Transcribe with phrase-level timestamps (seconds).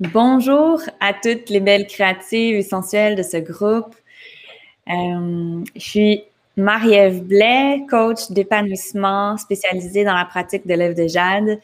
[0.00, 3.96] Bonjour à toutes les belles créatives essentielles de ce groupe.
[4.88, 6.22] Euh, je suis
[6.56, 11.58] Marie-Ève Blais, coach d'épanouissement spécialisée dans la pratique de l'œuvre de jade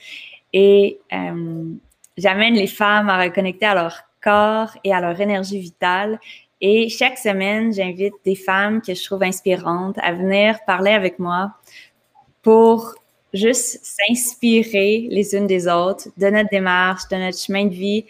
[0.52, 1.64] et euh,
[2.16, 6.18] j'amène les femmes à reconnecter à leur corps et à leur énergie vitale.
[6.60, 11.52] Et chaque semaine, j'invite des femmes que je trouve inspirantes à venir parler avec moi
[12.42, 12.96] pour
[13.34, 18.04] juste s'inspirer les unes des autres de notre démarche, de notre chemin de vie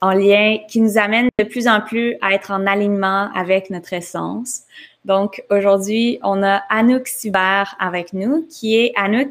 [0.00, 3.92] en lien qui nous amène de plus en plus à être en alignement avec notre
[3.92, 4.62] essence.
[5.04, 9.30] Donc aujourd'hui, on a Anouk Subert avec nous, qui est Anouk,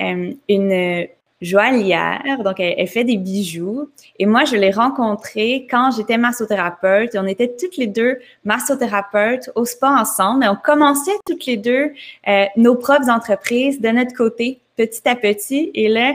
[0.00, 1.06] euh, une
[1.44, 3.90] joaillière, donc elle, fait des bijoux.
[4.18, 7.16] Et moi, je l'ai rencontrée quand j'étais massothérapeute.
[7.16, 10.44] on était toutes les deux massothérapeutes au spa ensemble.
[10.44, 11.92] Et on commençait toutes les deux
[12.28, 15.70] euh, nos propres entreprises de notre côté, petit à petit.
[15.74, 16.14] Et là,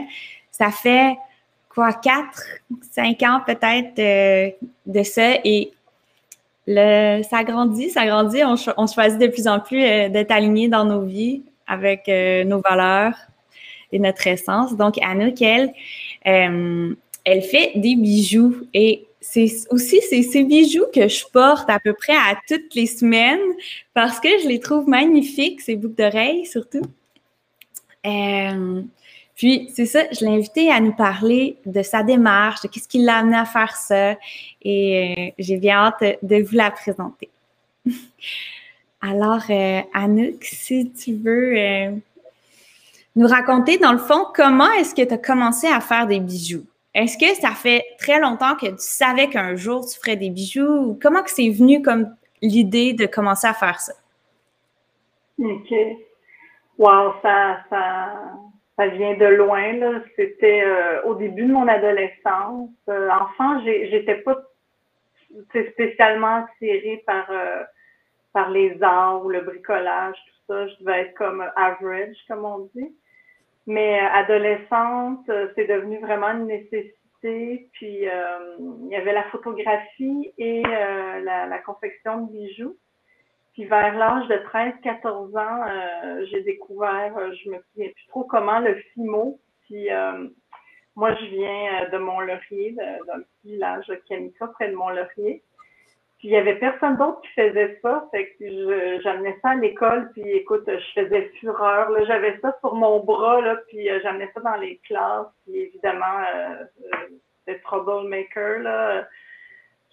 [0.50, 1.16] ça fait
[1.68, 2.42] quoi, quatre,
[2.90, 4.52] cinq ans peut-être de,
[4.86, 5.34] de ça.
[5.44, 5.72] Et
[6.66, 8.42] le, ça grandit, ça grandit.
[8.44, 12.60] On, choisit de plus en plus euh, d'être alignés dans nos vies avec euh, nos
[12.60, 13.14] valeurs,
[13.92, 14.76] et notre essence.
[14.76, 15.72] Donc, Anouk, elle,
[16.26, 21.92] euh, elle fait des bijoux et c'est aussi ces bijoux que je porte à peu
[21.92, 23.38] près à toutes les semaines
[23.92, 26.82] parce que je les trouve magnifiques, ces boucles d'oreilles surtout.
[28.06, 28.82] Euh,
[29.36, 32.98] puis, c'est ça, je l'ai invité à nous parler de sa démarche, de qu'est-ce qui
[32.98, 34.16] l'a amené à faire ça.
[34.62, 37.30] Et euh, j'ai bien hâte de vous la présenter.
[39.00, 39.44] Alors,
[39.94, 41.54] Anouk, si tu veux
[43.16, 46.66] nous raconter, dans le fond, comment est-ce que tu as commencé à faire des bijoux?
[46.94, 50.98] Est-ce que ça fait très longtemps que tu savais qu'un jour tu ferais des bijoux?
[51.00, 53.92] Comment que c'est venu comme l'idée de commencer à faire ça?
[55.38, 55.72] OK.
[56.80, 60.00] Wow, ça, ça, vient de loin.
[60.16, 62.70] C'était euh, au début de mon adolescence.
[62.88, 64.38] Euh, enfant, j'étais pas
[65.72, 67.64] spécialement attirée par, euh,
[68.32, 70.68] par les arts ou le bricolage, tout ça.
[70.68, 72.96] Je devais être comme average, comme on dit.
[73.66, 77.68] Mais euh, adolescente, c'est devenu vraiment une nécessité.
[77.74, 82.74] Puis il y avait la photographie et la, confection de bijoux.
[83.60, 88.74] Puis vers l'âge de 13-14 ans, j'ai découvert, je me souviens plus trop comment, le
[88.94, 89.38] FIMO.
[89.66, 89.88] Puis
[90.96, 92.74] moi, je viens de Mont-Laurier,
[93.06, 95.42] d'un petit village de Kamika, près de Mont-Laurier.
[96.18, 98.08] Puis il y avait personne d'autre qui faisait ça.
[98.12, 101.90] Fait que j'amenais ça à l'école, puis écoute, je faisais fureur.
[102.06, 105.28] J'avais ça sur mon bras, puis euh, j'amenais ça dans les classes.
[105.44, 106.64] Puis évidemment, euh,
[107.50, 109.06] euh, troublemaker, là.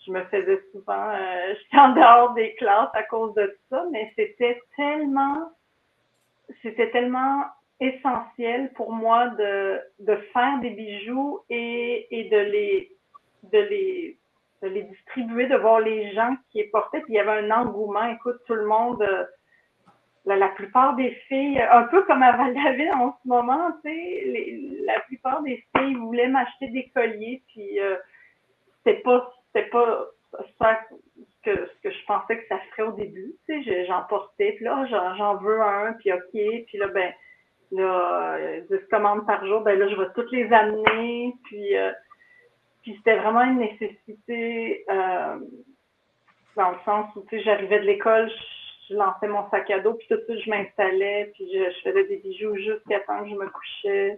[0.07, 4.11] Je me faisais souvent, euh, j'étais en dehors des classes à cause de ça, mais
[4.15, 5.51] c'était tellement,
[6.61, 7.43] c'était tellement
[7.79, 12.91] essentiel pour moi de, de faire des bijoux et, et de les,
[13.43, 14.17] de les
[14.61, 17.01] de les distribuer, de voir les gens qui les portaient.
[17.01, 18.05] Puis il y avait un engouement.
[18.05, 19.25] Écoute, tout le monde, euh,
[20.25, 24.99] la, plupart des filles, un peu comme à Val-David en ce moment, tu sais, la
[25.01, 27.43] plupart des filles voulaient m'acheter des colliers.
[27.49, 27.95] Puis euh,
[28.83, 29.31] c'était pas,
[29.63, 30.05] pas
[30.59, 30.79] ça
[31.43, 33.33] que, ce que je pensais que ça ferait au début.
[33.47, 34.53] Tu sais, j'en portais.
[34.53, 34.85] Puis là,
[35.17, 35.93] j'en veux un.
[35.93, 36.31] Puis OK.
[36.31, 37.11] Puis là, ben,
[37.71, 38.37] là,
[38.69, 39.61] 10 euh, commandes par jour.
[39.61, 41.33] Ben là, je vais toutes les amener.
[41.45, 41.75] Puis
[42.87, 45.39] puis c'était vraiment une nécessité euh,
[46.55, 48.31] dans le sens où, tu sais, j'arrivais de l'école,
[48.89, 52.05] je, lançais mon sac à dos, puis tout de suite, je m'installais, puis je, faisais
[52.05, 54.17] des bijoux jusqu'à temps que je me couchais.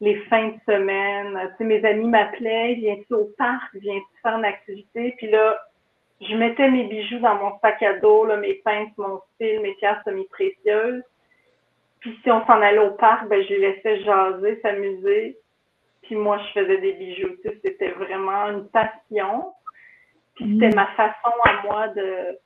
[0.00, 4.44] Les fins de semaine, tu sais, mes amis m'appelaient, viens-tu au parc, viens-tu faire une
[4.44, 5.14] activité?
[5.16, 5.58] Puis là,
[6.20, 9.74] je mettais mes bijoux dans mon sac à dos, là, mes pinces, mon style, mes
[9.74, 11.02] pierres semi-précieuses.
[12.00, 15.36] Puis si on s'en allait au parc, ben, je les laissais jaser, s'amuser.
[16.02, 17.34] Puis moi, je faisais des bijoux.
[17.64, 19.52] C'était vraiment une passion.
[20.36, 20.74] Puis c'était mm.
[20.74, 22.38] ma façon à moi de,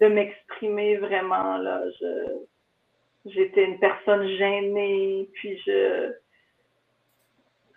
[0.00, 1.58] de m'exprimer vraiment.
[1.58, 1.82] Là.
[2.00, 5.28] Je, j'étais une personne gênée.
[5.34, 6.12] Puis je.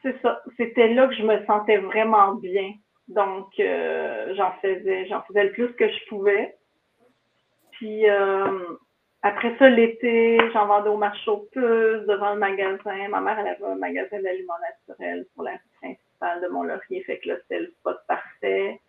[0.03, 0.41] C'est ça.
[0.57, 2.73] C'était là que je me sentais vraiment bien.
[3.07, 6.55] Donc, euh, j'en faisais, j'en faisais le plus que je pouvais.
[7.71, 8.59] Puis, euh,
[9.23, 13.07] après ça, l'été, j'en vendais au marché aux puces, devant le magasin.
[13.09, 14.53] Ma mère, elle avait un magasin d'aliments
[14.87, 17.03] naturels pour la principale de Mont-Laurier.
[17.03, 18.79] Fait que là, c'était le spot parfait.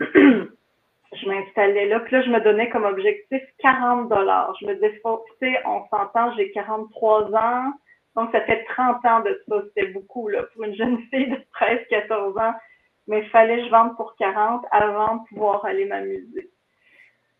[0.00, 2.00] je m'installais là.
[2.00, 4.56] Puis là, je me donnais comme objectif 40 dollars.
[4.60, 5.00] Je me disais, tu
[5.40, 7.72] sais, on s'entend, j'ai 43 ans.
[8.16, 9.62] Donc, ça fait 30 ans de ça.
[9.68, 12.54] C'était beaucoup, là, pour une jeune fille de 13, 14 ans.
[13.06, 16.50] Mais il fallait que je vende pour 40 avant de pouvoir aller m'amuser.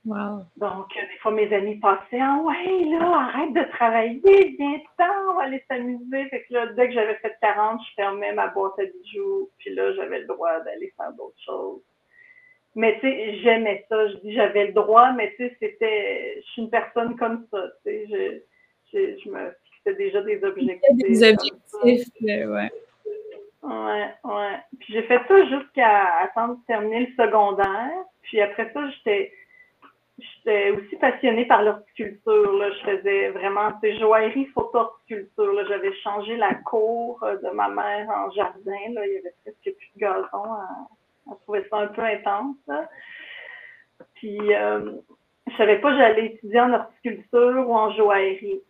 [0.05, 5.43] Donc, des fois, mes amis passaient Ah ouais, là, arrête de travailler, viens-t'en, on va
[5.43, 6.29] aller s'amuser.
[6.31, 9.75] Fait que là, dès que j'avais fait 40, je fermais ma boîte à bijoux, puis
[9.75, 11.83] là, j'avais le droit d'aller faire d'autres choses.
[12.77, 14.09] Mais tu sais, j'aimais ça.
[14.09, 16.41] Je dis j'avais le droit, mais tu sais, c'était.
[16.41, 17.65] Je suis une personne comme ça.
[17.85, 18.43] Tu sais,
[18.93, 19.53] je, je, me
[19.85, 20.97] fixais déjà des objectifs.
[20.97, 22.71] Des objectifs, ouais.
[23.63, 24.57] Ouais, ouais.
[24.79, 27.93] Puis j'ai fait ça jusqu'à attendre de terminer le secondaire.
[28.23, 29.33] Puis après ça, j'étais
[30.19, 32.53] j'étais aussi passionnée par l'horticulture.
[32.57, 32.71] Là.
[32.71, 35.67] Je faisais vraiment, c'est joaillerie, photo-horticulture.
[35.69, 38.93] J'avais changé la cour euh, de ma mère en jardin.
[38.93, 39.07] Là.
[39.07, 40.57] Il y avait presque plus de gazon.
[41.27, 42.57] On trouvait ça un peu intense.
[44.15, 44.93] Puis, euh,
[45.51, 48.63] je savais pas j'allais étudier en horticulture ou en joaillerie.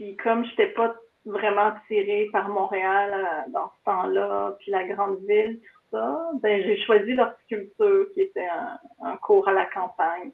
[0.00, 0.94] Puis, comme je n'étais pas
[1.26, 6.62] vraiment attirée par Montréal euh, dans ce temps-là, puis la grande ville, tout ça, ben,
[6.62, 8.48] j'ai choisi l'horticulture, qui était
[9.02, 10.30] un cours à la campagne.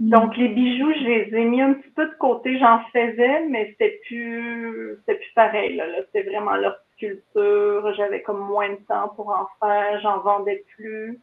[0.00, 0.08] Mm.
[0.08, 2.58] Donc, les bijoux, je les ai mis un petit peu de côté.
[2.58, 5.76] J'en faisais, mais c'était plus, c'était plus pareil.
[5.76, 7.92] Là, c'était vraiment l'horticulture.
[7.98, 10.00] J'avais comme moins de temps pour en faire.
[10.00, 11.20] J'en vendais plus.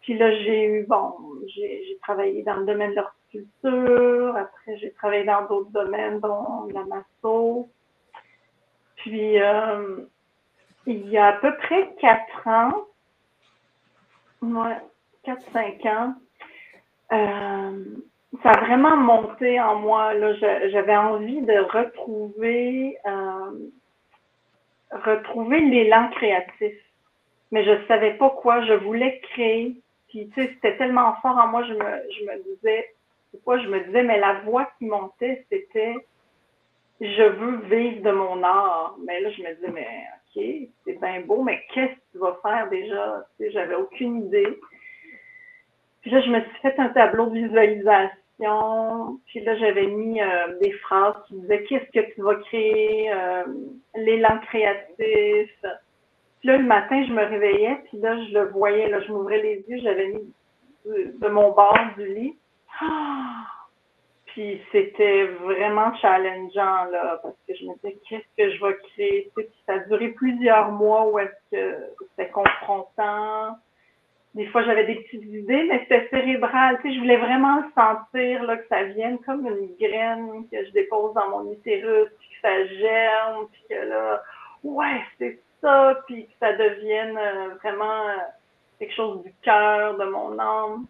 [0.00, 1.12] Puis là, j'ai eu, bon,
[1.54, 3.19] j'ai travaillé dans le domaine de l'horticulture.
[3.34, 7.68] Après, j'ai travaillé dans d'autres domaines, dont la masso.
[8.96, 9.98] Puis, euh,
[10.86, 12.84] il y a à peu près quatre ans,
[14.42, 14.76] ouais,
[15.22, 16.14] quatre, cinq ans,
[17.12, 17.84] euh,
[18.42, 20.14] ça a vraiment monté en moi.
[20.14, 23.68] Là, j'avais envie de retrouver, euh,
[24.90, 26.74] retrouver l'élan créatif,
[27.50, 28.62] mais je savais pas quoi.
[28.62, 29.80] Je voulais créer.
[30.08, 31.62] Puis, tu sais, c'était tellement fort en moi.
[31.64, 31.78] Je me,
[32.18, 32.94] je me disais,
[33.30, 35.94] pourquoi je me disais, mais la voix qui montait, c'était,
[37.00, 38.96] je veux vivre de mon art.
[39.04, 40.42] Mais là, je me disais, mais ok,
[40.84, 43.24] c'est bien beau, mais qu'est-ce que tu vas faire déjà?
[43.36, 44.58] Tu sais, j'avais aucune idée.
[46.02, 49.20] Puis là, je me suis fait un tableau de visualisation.
[49.26, 53.44] Puis là, j'avais mis euh, des phrases qui disaient qu'est-ce que tu vas créer, euh,
[53.94, 55.50] l'élan créatif.
[56.40, 59.42] Puis là, le matin, je me réveillais, puis là, je le voyais, là, je m'ouvrais
[59.42, 60.32] les yeux, j'avais mis
[60.86, 62.38] de, mon bord du lit.
[64.26, 69.30] Puis c'était vraiment challengeant, là, parce que je me disais, qu'est-ce que je vais créer?
[69.34, 71.76] Puis ça a duré plusieurs mois où est-ce que
[72.16, 73.56] c'était confrontant
[74.34, 76.78] des fois, j'avais des petites idées, mais c'était cérébral.
[76.80, 80.70] Tu sais, je voulais vraiment sentir là, que ça vienne comme une graine que je
[80.70, 84.22] dépose dans mon utérus, puis que ça germe, puis que là,
[84.62, 88.18] ouais, c'est ça, puis que ça devienne euh, vraiment euh,
[88.78, 90.86] quelque chose du cœur, de mon âme.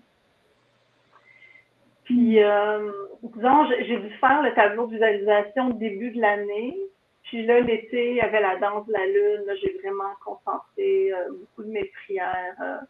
[2.10, 2.90] Puis, euh,
[3.22, 6.76] disons, j'ai dû faire le tableau de visualisation au début de l'année.
[7.22, 9.44] Puis là, l'été, il y avait la danse de la lune.
[9.62, 12.80] J'ai vraiment concentré beaucoup de mes prières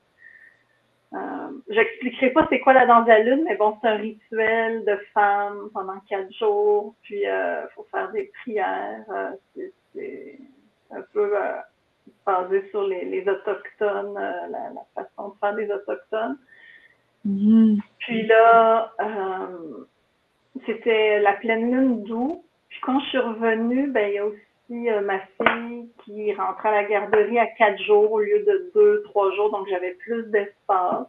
[1.13, 4.85] euh, J'expliquerai pas c'est quoi la danse de la lune, mais bon, c'est un rituel
[4.85, 6.95] de femmes pendant quatre jours.
[7.03, 9.05] Puis, il euh, faut faire des prières.
[9.11, 9.31] Euh,
[9.95, 10.39] c'est
[10.93, 11.57] un peu euh,
[12.25, 16.39] basé sur les, les autochtones, la, la, façon de faire des autochtones.
[17.27, 17.79] Mm-hmm.
[17.99, 18.93] Puis là,
[20.67, 22.43] c'était la pleine lune d'août.
[22.69, 26.69] Puis quand je suis revenue, ben, il y a aussi euh, ma fille qui rentrait
[26.69, 30.25] à la garderie à quatre jours au lieu de deux, trois jours, donc j'avais plus
[30.31, 31.07] d'espace.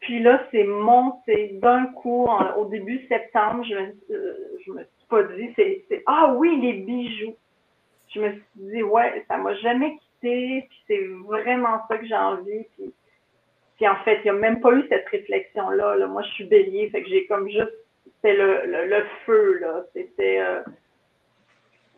[0.00, 2.28] Puis là, c'est monté d'un coup,
[2.58, 3.74] au début septembre, je,
[4.14, 7.34] euh, je me suis pas dit, c'est, ah oui, les bijoux.
[8.14, 12.14] Je me suis dit, ouais, ça m'a jamais quitté, puis c'est vraiment ça que j'ai
[12.14, 12.64] envie.
[12.76, 12.92] Puis,
[13.76, 15.96] puis en fait, il n'y a même pas eu cette réflexion-là.
[15.96, 16.06] Là.
[16.06, 17.72] Moi, je suis bélier, fait que j'ai comme juste,
[18.16, 19.84] c'était le, le, feu, là.
[19.92, 20.62] C'était, euh,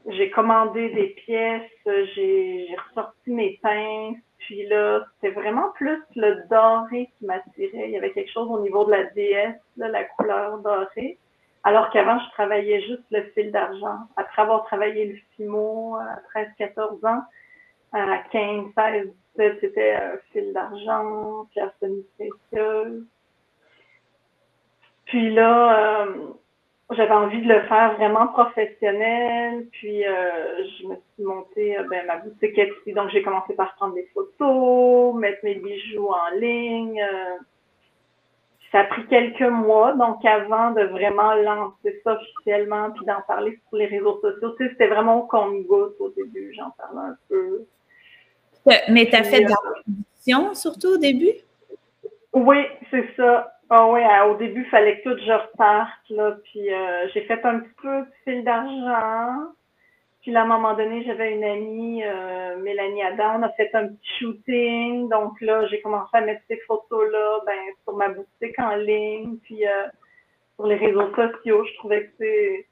[0.08, 7.10] j'ai commandé des pièces, j'ai ressorti mes pinces, puis là, c'était vraiment plus le doré
[7.18, 7.88] qui m'attirait.
[7.88, 11.18] Il y avait quelque chose au niveau de la déesse, la couleur dorée.
[11.64, 13.98] Alors qu'avant, je travaillais juste le fil d'argent.
[14.16, 17.22] Après avoir travaillé le fimo à 13, 14 ans,
[17.92, 19.14] à 15, 16, 17,
[19.60, 23.04] c'était un fil d'argent, puis précieuse.
[25.06, 26.32] Puis là, euh,
[26.90, 29.66] j'avais envie de le faire vraiment professionnel.
[29.72, 32.92] Puis euh, je me suis montée euh, ben, ma boutique Etsy.
[32.92, 37.00] Donc j'ai commencé par prendre des photos, mettre mes bijoux en ligne.
[37.00, 37.38] Euh.
[38.70, 43.58] ça a pris quelques mois, donc avant de vraiment lancer ça officiellement, puis d'en parler
[43.68, 44.54] sur les réseaux sociaux.
[44.58, 47.66] C'était vraiment au compte-goutte au début, j'en parlais un peu.
[48.88, 51.32] Mais tu as fait de la production surtout au début?
[52.32, 52.58] Oui,
[52.90, 53.52] c'est ça.
[53.68, 56.36] Ah oui, au début, il fallait que tout je reparte, là.
[56.44, 59.52] Puis euh, j'ai fait un petit peu de fil d'argent.
[60.20, 63.70] Puis là, à un moment donné, j'avais une amie, euh, Mélanie Adam, on a fait
[63.74, 65.08] un petit shooting.
[65.08, 69.66] Donc là, j'ai commencé à mettre ces photos-là ben, sur ma boutique en ligne, puis
[69.66, 69.86] euh,
[70.56, 71.64] sur les réseaux sociaux.
[71.64, 72.66] Je trouvais que c'est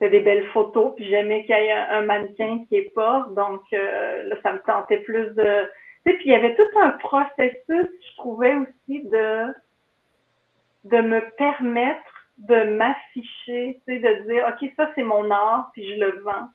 [0.00, 3.26] c'était des belles photos, puis j'aimais qu'il y ait un, mannequin qui est pas.
[3.36, 5.70] Donc euh, là, ça me tentait plus de.
[6.06, 9.54] Tu sais, puis il y avait tout un processus, je trouvais aussi, de
[10.84, 12.00] de me permettre
[12.38, 16.48] de m'afficher, tu sais, de dire, OK, ça, c'est mon art, puis je le vends.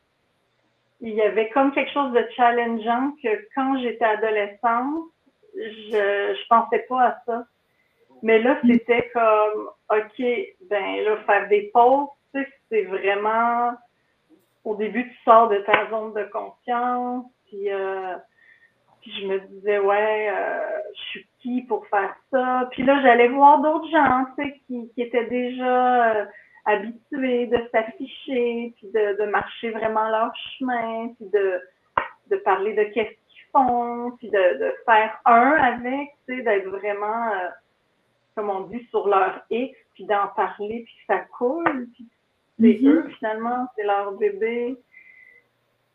[0.99, 5.03] Il y avait comme quelque chose de challengeant que quand j'étais adolescente,
[5.55, 7.45] je, je pensais pas à ça.
[8.23, 10.25] Mais là, c'était comme, OK,
[10.69, 12.07] ben là, faire des pauses,
[12.69, 13.73] c'est vraiment,
[14.63, 18.15] au début, tu sors de ta zone de confiance, puis euh,
[19.01, 22.67] puis je me disais, ouais, euh, je suis qui pour faire ça?
[22.71, 26.25] Puis là, j'allais voir d'autres gens, tu sais, qui, qui étaient déjà euh,
[26.65, 31.61] habitués de s'afficher, puis de, de marcher vraiment leur chemin, puis de,
[32.31, 37.29] de parler de qu'est-ce qu'ils font, puis de, de faire un avec, d'être vraiment,
[38.35, 42.07] comme on dit, sur leur X, puis d'en parler, puis que ça coule, puis
[42.59, 42.87] c'est mm-hmm.
[42.87, 44.77] eux, finalement, c'est leur bébé.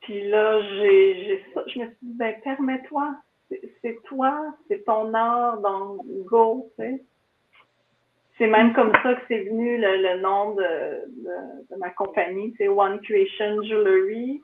[0.03, 3.17] Puis là, j'ai, je me suis dit, ben, permets-toi.
[3.83, 7.03] C'est toi, c'est ton art, donc go, tu sais.
[8.39, 10.63] C'est même comme ça que c'est venu le, nom de,
[11.71, 14.41] de, ma compagnie, c'est One Creation Jewelry.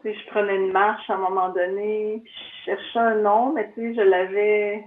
[0.00, 3.52] Tu sais, je prenais une marche à un moment donné, puis je cherchais un nom,
[3.52, 4.84] mais tu sais, je l'avais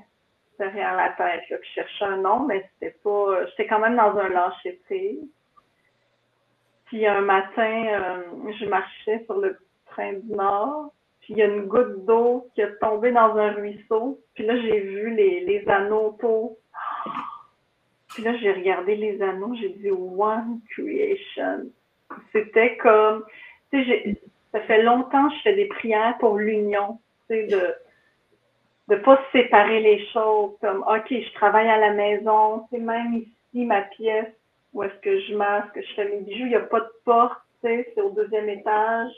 [0.57, 3.95] derrière la tête, là, puis je cherchais un nom, mais c'était pas, j'étais quand même
[3.95, 5.27] dans un lâcher prise.
[6.85, 11.45] Puis un matin, euh, je marchais sur le train du Nord, puis il y a
[11.45, 14.19] une goutte d'eau qui est tombée dans un ruisseau.
[14.33, 16.57] Puis là, j'ai vu les, les anneaux autour.
[18.09, 21.69] Puis là, j'ai regardé les anneaux, j'ai dit One Creation.
[22.31, 23.25] C'était comme,
[23.71, 24.17] tu sais,
[24.51, 26.99] ça fait longtemps que je fais des prières pour l'union,
[27.29, 27.75] tu sais, de
[28.87, 33.65] de pas séparer les choses, comme, OK, je travaille à la maison, c'est même ici,
[33.65, 34.33] ma pièce,
[34.73, 36.45] où est-ce que je masque, je fais mes bijoux.
[36.45, 39.11] Il n'y a pas de porte, c'est au deuxième étage.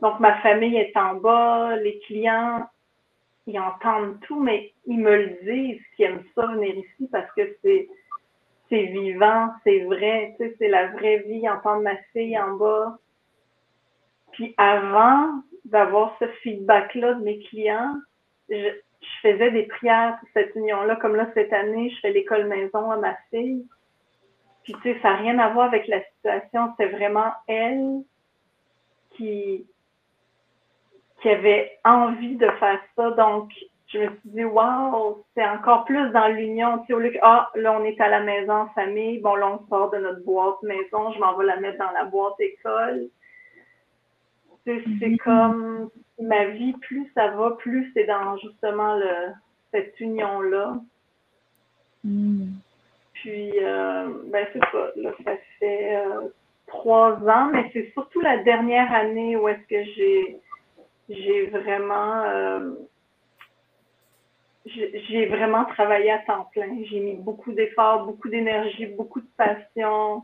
[0.00, 2.66] Donc, ma famille est en bas, les clients,
[3.46, 7.42] ils entendent tout, mais ils me le disent qu'ils aiment ça venir ici parce que
[7.62, 7.88] c'est
[8.70, 12.98] c'est vivant, c'est vrai, tu sais, c'est la vraie vie, entendre ma fille en bas.
[14.32, 17.96] Puis avant d'avoir ce feedback-là de mes clients,
[18.50, 18.70] je,
[19.22, 22.96] faisais des prières pour cette union-là, comme là cette année, je fais l'école maison à
[22.96, 23.66] ma fille.
[24.64, 26.72] Puis, tu sais, ça n'a rien à voir avec la situation.
[26.76, 28.02] C'est vraiment elle
[29.16, 29.66] qui,
[31.20, 33.10] qui avait envie de faire ça.
[33.12, 33.50] Donc,
[33.88, 36.78] je me suis dit, waouh, c'est encore plus dans l'union.
[36.80, 39.18] Tu sais, au lieu que, ah, là, on est à la maison en famille.
[39.18, 41.12] Bon, là, on sort de notre boîte maison.
[41.12, 43.08] Je m'en vais la mettre dans la boîte école.
[44.64, 45.16] C'est mm-hmm.
[45.18, 45.90] comme
[46.20, 49.32] ma vie, plus ça va, plus c'est dans justement le,
[49.72, 50.80] cette union-là.
[52.04, 52.48] Mm.
[53.14, 56.28] Puis, euh, ben c'est ça, là, ça fait euh,
[56.66, 60.38] trois ans, mais c'est surtout la dernière année où est-ce que j'ai
[61.08, 62.70] j'ai vraiment euh,
[64.66, 66.78] j'ai vraiment travaillé à temps plein.
[66.88, 70.22] J'ai mis beaucoup d'efforts, beaucoup d'énergie, beaucoup de passion.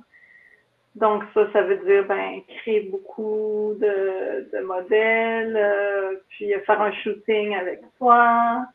[0.96, 7.54] Donc ça, ça veut dire ben créer beaucoup de, de modèles, puis faire un shooting
[7.54, 8.66] avec toi.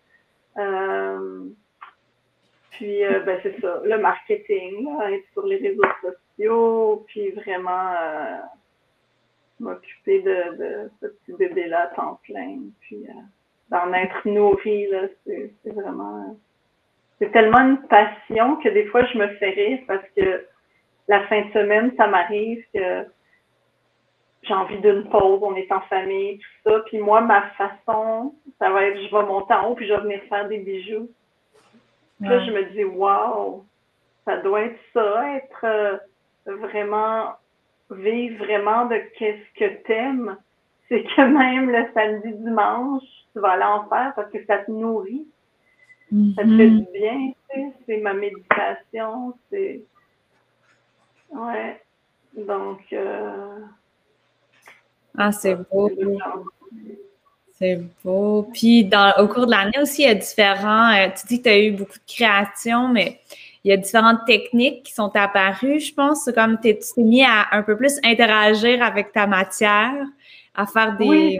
[0.57, 1.49] Euh,
[2.81, 8.37] puis, euh, ben, c'est ça, le marketing, être sur les réseaux sociaux, puis vraiment euh,
[9.59, 12.57] m'occuper de, de, ce petit bébé-là à temps plein.
[12.79, 13.13] Puis, euh,
[13.69, 16.35] d'en être nourri, là, c'est, vraiment...
[17.19, 20.43] C'est tellement une passion que des fois, je me fais rire parce que
[21.07, 23.05] la fin de semaine, ça m'arrive que
[24.43, 26.79] j'ai envie d'une pause, on est en famille, tout ça.
[26.87, 30.01] Puis moi, ma façon, ça va être, je vais monter en haut, puis je vais
[30.01, 31.09] venir faire des bijoux
[32.21, 33.65] Là, je me dis, waouh,
[34.25, 35.97] ça doit être ça, être euh,
[36.45, 37.31] vraiment,
[37.89, 40.37] vivre vraiment de qu'est-ce que t'aimes.
[40.87, 43.03] C'est que même le samedi, dimanche,
[43.33, 45.25] tu vas aller en faire parce que ça te nourrit.
[46.35, 46.85] Ça te fait mm-hmm.
[46.85, 47.73] du bien, tu sais.
[47.85, 49.81] C'est ma méditation, c'est.
[51.31, 51.81] Ouais.
[52.35, 52.81] Donc.
[52.93, 53.59] Euh...
[55.17, 55.89] Ah, c'est beau.
[57.57, 58.49] C'est beau.
[58.53, 60.93] Puis dans, au cours de l'année aussi, il y a différents.
[60.93, 63.19] Euh, tu dis que tu as eu beaucoup de créations, mais
[63.63, 66.29] il y a différentes techniques qui sont apparues, je pense.
[66.33, 69.93] Comme tu t'es mis à un peu plus interagir avec ta matière,
[70.55, 71.39] à faire des,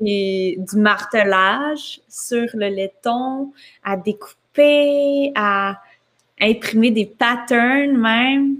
[0.00, 3.52] du martelage sur le laiton,
[3.84, 5.78] à découper, à
[6.40, 8.56] imprimer des patterns même.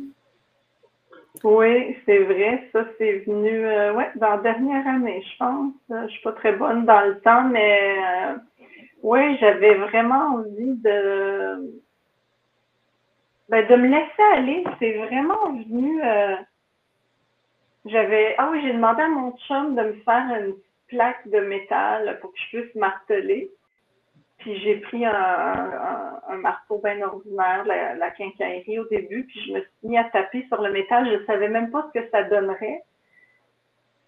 [1.45, 2.69] Oui, c'est vrai.
[2.73, 5.75] Ça, c'est venu ouais, dans la dernière année, je pense.
[5.91, 7.97] Je suis pas très bonne dans le temps, mais
[9.03, 11.83] oui, j'avais vraiment envie de
[13.49, 14.65] ben, de me laisser aller.
[14.79, 16.01] C'est vraiment venu
[17.85, 20.55] j'avais ah oui, j'ai demandé à mon chum de me faire une
[20.89, 23.51] plaque de métal pour que je puisse marteler.
[24.43, 29.53] Puis j'ai pris un, un, marteau bien ordinaire, la, la quincaillerie au début, puis je
[29.53, 31.09] me suis mis à taper sur le métal.
[31.09, 32.83] Je savais même pas ce que ça donnerait.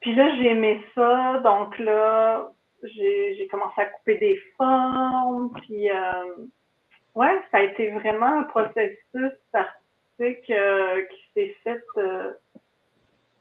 [0.01, 1.39] Puis là, j'ai aimé ça.
[1.45, 2.51] Donc là,
[2.83, 5.53] j'ai commencé à couper des formes.
[5.63, 6.47] Puis euh,
[7.15, 11.85] ouais, ça a été vraiment un processus artistique euh, qui s'est fait.
[11.97, 12.33] Euh,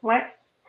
[0.03, 0.23] ouais,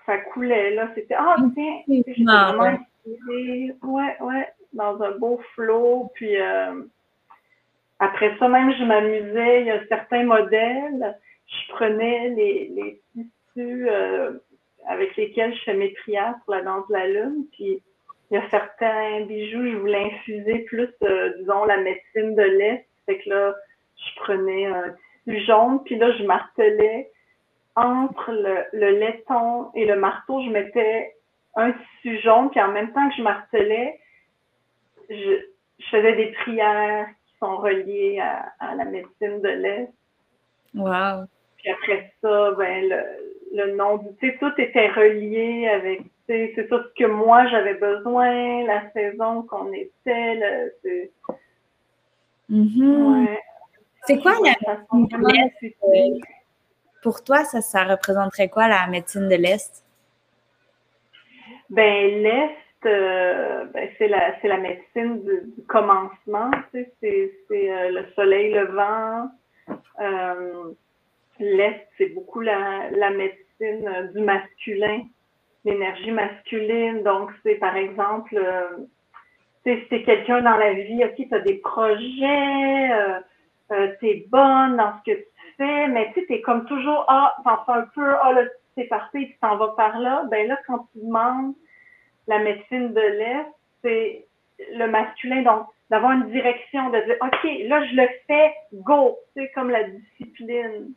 [0.07, 0.89] ça coulait là.
[0.95, 3.77] C'était ah tiens, j'étais vraiment inspirée.
[3.83, 6.11] Ouais, ouais dans un beau flot.
[6.15, 6.83] Puis euh,
[7.99, 9.63] après ça, même, je m'amusais.
[9.63, 11.17] Il y a certains modèles.
[11.47, 14.33] Je prenais les, tissus euh,
[14.87, 17.47] avec lesquels je fais mes prières pour la danse de la lune.
[17.53, 17.83] Puis
[18.31, 22.87] il y a certains bijoux, je voulais infuser plus, euh, disons, la médecine de l'Est.
[23.07, 23.55] Fait que là,
[23.97, 27.11] je prenais un tissu jaune, puis là, je martelais
[27.77, 31.15] entre le, le laiton et le marteau, je mettais
[31.57, 33.99] un tissu jaune, puis en même temps que je martelais,
[35.09, 35.41] je,
[35.91, 39.93] faisais des prières qui sont reliées à, la médecine de l'Est.
[40.75, 41.27] Wow.
[41.59, 46.55] Puis après ça, ben, le, le nom du, tu sais, tout était relié avec, c'est
[46.69, 51.11] ça ce que moi j'avais besoin, la saison qu'on était, le.
[52.51, 53.39] Mm-hmm.
[54.07, 56.21] C'est quoi la médecine de l'Est?
[57.03, 59.85] Pour toi, ça, ça représenterait quoi la médecine de l'Est?
[61.71, 62.57] Ben, l'Est,
[62.87, 66.93] euh, ben, c'est la, médecine du, commencement, c'est
[67.51, 69.31] euh, le soleil levant.
[70.01, 70.73] Euh,
[71.41, 75.03] L'Est, c'est beaucoup la, médecine du masculin,
[75.65, 77.03] l'énergie masculine.
[77.03, 78.41] Donc, c'est par exemple,
[79.65, 82.91] si quelqu'un dans la vie, OK, tu as des projets,
[83.99, 87.35] tu es bonne dans ce que tu fais, mais tu sais, es comme toujours, ah,
[87.43, 88.43] t'en fais un peu, ah, là,
[88.77, 90.25] c'est parti, tu t'en vas par là.
[90.31, 91.55] Ben là, quand tu demandes
[92.27, 93.47] la médecine de l'Est,
[93.83, 94.27] c'est
[94.73, 99.51] le masculin, donc d'avoir une direction, de dire, OK, là, je le fais, go, c'est
[99.53, 100.95] comme la discipline.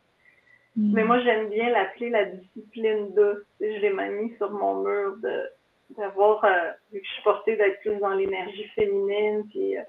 [0.76, 0.94] Mm.
[0.94, 3.44] Mais moi, j'aime bien l'appeler la discipline douce.
[3.60, 5.50] Je l'ai même mis sur mon mur de
[5.96, 9.82] d'avoir, euh, vu que je suis portée d'être plus dans l'énergie féminine, puis, euh,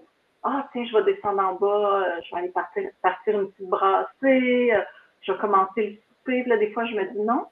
[0.44, 3.68] ah, tiens, je vais descendre en bas, euh, je vais aller partir, partir une petite
[3.68, 4.74] brassée,
[5.22, 6.44] je vais commencer le souper.
[6.46, 7.48] là, des fois, je me dis, non,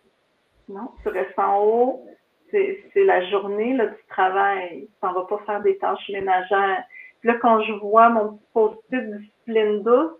[0.69, 2.05] non, tu restes en haut,
[2.51, 4.87] c'est la journée là, du travail.
[5.01, 6.83] Tu vas pas faire des tâches ménagères.
[7.19, 10.11] Puis là, quand je vois mon petit post-it discipline douce,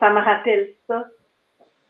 [0.00, 1.06] ça me rappelle ça.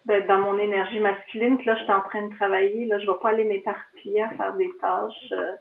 [0.07, 2.87] dans mon énergie masculine, puis là, je suis en train de travailler.
[2.87, 5.33] Là, je ne vais pas aller m'éparpiller à faire des tâches.
[5.33, 5.53] Euh,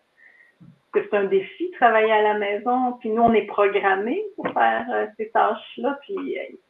[0.95, 2.93] que c'est un défi, travailler à la maison.
[2.99, 5.99] Puis nous, on est programmés pour faire euh, ces tâches-là.
[6.01, 6.15] Puis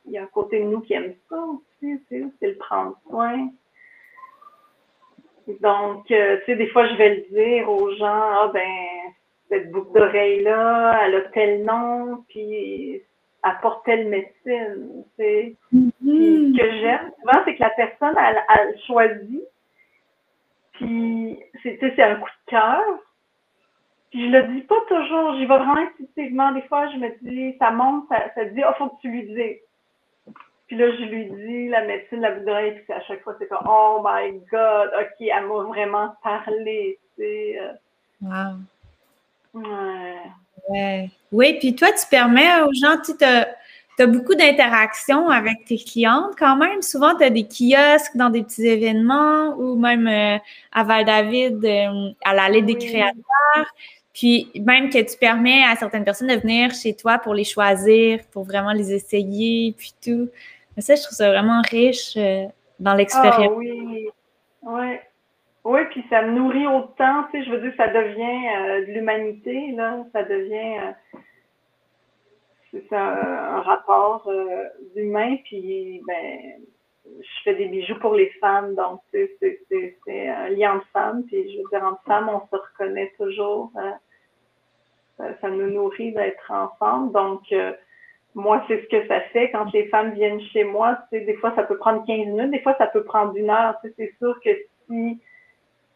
[0.05, 3.49] il y a un côté de nous qui aime ça aussi, c'est le prendre soin.
[5.61, 9.11] Donc, euh, tu sais, des fois, je vais le dire aux gens, ah ben,
[9.49, 13.01] cette boucle d'oreille-là, elle a tel nom, puis
[13.43, 15.03] elle porte telle médecine.
[15.17, 15.55] Tu sais.
[15.73, 16.55] Mm-hmm.
[16.55, 19.43] Ce que j'aime souvent, c'est que la personne, elle, elle choisit,
[20.73, 22.83] puis c'est un coup de cœur.
[24.11, 26.51] Puis je le dis pas toujours, j'y vais vraiment intuitivement.
[26.53, 29.09] Des fois, je me dis, ça monte, ça, ça dit, ah, oh, faut que tu
[29.09, 29.59] lui dises.
[30.67, 33.67] Puis là, je lui dis la médecine, la boucle puis à chaque fois, c'est comme,
[33.67, 37.59] oh my God, OK, elle m'a vraiment parlé, tu sais.
[37.59, 37.73] Euh.
[38.21, 39.61] Wow.
[40.69, 41.09] Ouais.
[41.31, 46.57] Oui, puis toi, tu permets aux gens, tu as, beaucoup d'interactions avec tes clientes quand
[46.57, 46.81] même.
[46.81, 50.37] Souvent, tu as des kiosques dans des petits événements ou même euh,
[50.73, 53.73] à Val-David, euh, à l'allée des créateurs.
[54.13, 58.21] Puis même que tu permets à certaines personnes de venir chez toi pour les choisir,
[58.31, 60.29] pour vraiment les essayer, puis tout.
[60.75, 62.45] Mais ça, je trouve ça vraiment riche euh,
[62.79, 63.51] dans l'expérience.
[63.51, 64.09] Ah, oui,
[64.63, 64.99] oui.
[65.63, 68.91] Oui, puis ça me nourrit autant, tu sais, je veux dire, ça devient euh, de
[68.91, 71.19] l'humanité, là, ça devient euh,
[72.71, 74.29] c'est un, rapport
[74.93, 76.61] d'humain, puis ben,
[77.05, 79.31] je fais des bijoux pour les femmes, donc c'est
[80.07, 83.71] un lien de femmes, puis je veux dire, entre femmes, on se reconnaît toujours,
[85.17, 87.41] ça, ça, nous nourrit d'être ensemble, donc
[88.35, 90.99] moi, c'est ce que ça fait quand les femmes viennent chez moi.
[91.09, 93.49] Tu sais, des fois, ça peut prendre 15 minutes, des fois, ça peut prendre une
[93.49, 93.79] heure.
[93.81, 94.49] Tu sais, c'est sûr que
[94.87, 95.21] si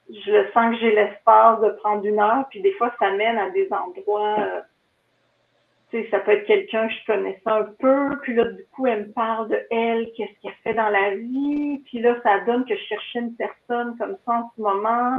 [0.09, 3.49] je sens que j'ai l'espace de prendre une heure, puis des fois, ça mène à
[3.49, 4.61] des endroits euh,
[5.91, 8.85] tu sais, ça peut être quelqu'un que je connaissais un peu, puis là, du coup,
[8.85, 12.63] elle me parle de elle, qu'est-ce qu'elle fait dans la vie, puis là, ça donne
[12.65, 15.17] que je cherchais une personne comme ça en ce moment,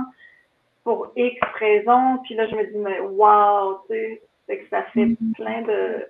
[0.85, 4.83] pour X raisons, puis là, je me dis, mais wow, tu sais, c'est que ça
[4.95, 5.35] fait mm-hmm.
[5.35, 6.07] plein de,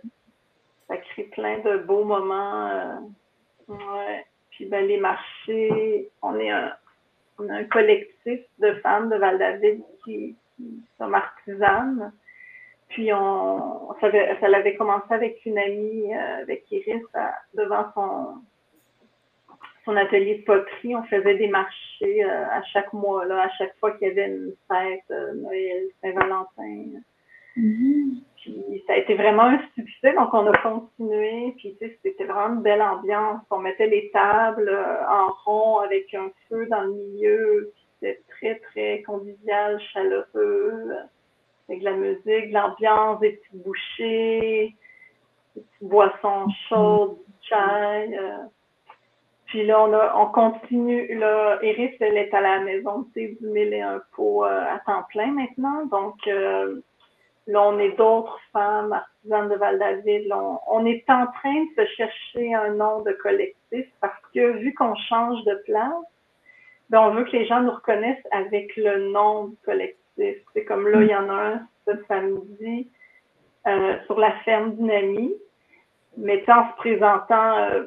[0.90, 2.94] ça crée plein de beaux moments, euh.
[4.50, 6.74] Puis ben, les marchés, on est un,
[7.70, 12.12] collectif de femmes de Val-David qui, qui sont artisanes,
[12.88, 17.04] puis on, ça, ça l'avait commencé avec une amie, euh, avec Iris,
[17.54, 18.42] devant son,
[19.96, 20.94] atelier de poterie.
[20.94, 24.28] On faisait des marchés euh, à chaque mois, là, à chaque fois qu'il y avait
[24.28, 27.00] une fête, Noël, Saint-Valentin.
[27.56, 28.22] Mm-hmm.
[28.40, 31.54] Puis ça a été vraiment un succès, donc on a continué.
[31.58, 33.42] Puis tu sais, c'était vraiment une belle ambiance.
[33.50, 34.70] On mettait les tables
[35.08, 37.72] en rond avec un feu dans le milieu.
[38.00, 40.94] C'était très, très convivial, chaleureux
[41.70, 44.74] avec de la musique, de l'ambiance, des petites bouchées,
[45.54, 48.18] des petites boissons chaudes, du chai.
[48.18, 48.38] Euh.
[49.46, 51.14] Puis là, on, a, on continue.
[51.16, 54.64] Là, Iris, elle est à la maison tu sais, du mille et un pot euh,
[54.64, 55.86] à temps plein maintenant.
[55.86, 56.80] Donc, euh,
[57.50, 60.32] là, on est d'autres femmes artisanes de Val-David.
[60.32, 64.72] On, on, est en train de se chercher un nom de collectif parce que vu
[64.74, 66.04] qu'on change de place,
[66.90, 70.36] ben, on veut que les gens nous reconnaissent avec le nom du collectif.
[70.54, 72.88] C'est comme là, il y en a un ce samedi
[73.66, 75.34] euh, sur la ferme d'une amie.
[76.16, 77.86] Mais en se présentant, euh,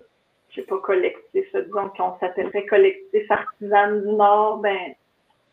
[0.50, 4.94] je sais pas, collectif, disons qu'on s'appellerait collectif artisan du Nord, ben,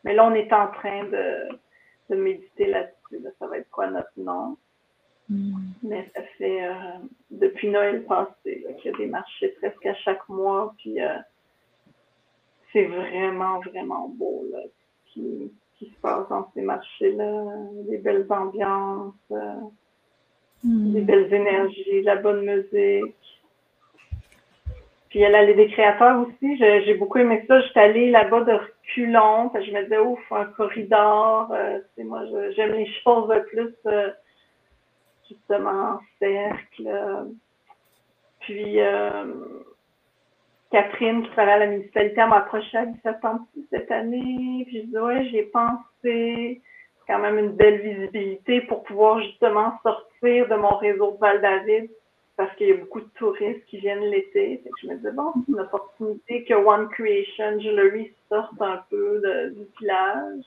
[0.04, 2.99] mais là, on est en train de méditer là-dessus.
[3.38, 4.56] Ça va être quoi notre nom?
[5.28, 5.58] Mm.
[5.82, 6.72] Mais ça fait euh,
[7.30, 10.74] depuis Noël passé qu'il y a des marchés presque à chaque mois.
[10.78, 10.98] Puis
[12.72, 14.44] c'est vraiment, vraiment beau.
[14.52, 14.60] Là
[15.80, 17.44] qui se passe dans ces marchés-là,
[17.88, 19.54] des belles ambiances, euh,
[20.62, 20.92] hmm.
[20.92, 23.16] des belles énergies, la bonne musique.
[25.10, 27.60] Puis il y a l'allée des créateurs aussi, j'ai beaucoup aimé ça.
[27.62, 31.50] J'étais allée là-bas de reculons, je me disais, ouf, un corridor.
[31.50, 32.22] Euh, moi,
[32.54, 34.10] j'aime les choses plus euh,
[35.28, 36.88] justement en cercle.
[38.38, 39.24] Puis euh,
[40.70, 44.64] Catherine, qui travaille à la municipalité, m'a approché à 17 ans cette année?
[44.68, 45.82] Puis je dis, ouais, j'ai pensé.
[46.02, 51.90] C'est quand même une belle visibilité pour pouvoir justement sortir de mon réseau de Val-David
[52.40, 54.62] parce qu'il y a beaucoup de touristes qui viennent l'été.
[54.80, 59.20] Je me dis, bon, c'est une opportunité que One Creation Jewelry sorte un peu
[59.54, 60.44] du village.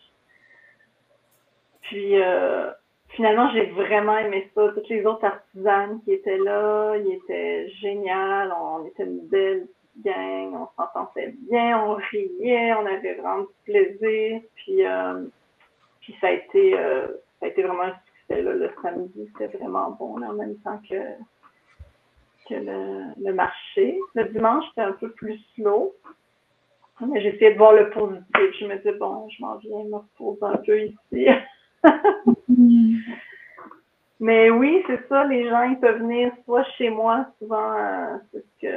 [1.82, 2.71] Puis, euh,
[3.10, 4.69] finalement, j'ai vraiment aimé ça.
[4.69, 8.51] Toutes les autres artisanes qui étaient là, ils étaient géniales.
[8.60, 9.67] On était une belle
[10.03, 14.41] gang, on s'entendait bien, on riait, on avait vraiment du plaisir.
[14.56, 15.25] Puis, euh,
[16.19, 17.06] ça a été euh,
[17.39, 20.95] ça a été vraiment un succès le samedi, c'était vraiment bon en même temps que,
[22.47, 23.99] que le, marché.
[24.15, 25.93] Le dimanche, c'était un peu plus slow.
[27.06, 28.60] Mais j'essayais de voir le positif.
[28.60, 31.27] Je me disais, bon, je m'en viens me reposer un peu ici.
[34.19, 38.39] Mais oui, c'est ça, les gens, ils peuvent venir soit chez moi, souvent, euh, c'est
[38.39, 38.69] ce que